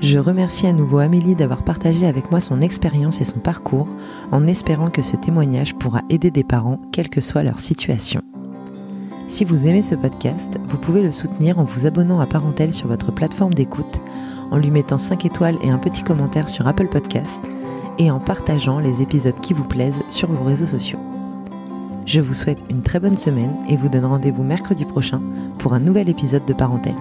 [0.00, 3.88] Je remercie à nouveau Amélie d'avoir partagé avec moi son expérience et son parcours
[4.30, 8.20] en espérant que ce témoignage pourra aider des parents, quelle que soit leur situation.
[9.26, 12.86] Si vous aimez ce podcast, vous pouvez le soutenir en vous abonnant à Parentèle sur
[12.86, 14.00] votre plateforme d'écoute,
[14.52, 17.40] en lui mettant 5 étoiles et un petit commentaire sur Apple Podcast,
[17.98, 21.00] et en partageant les épisodes qui vous plaisent sur vos réseaux sociaux.
[22.06, 25.22] Je vous souhaite une très bonne semaine et vous donne rendez-vous mercredi prochain
[25.58, 26.94] pour un nouvel épisode de Parentèle.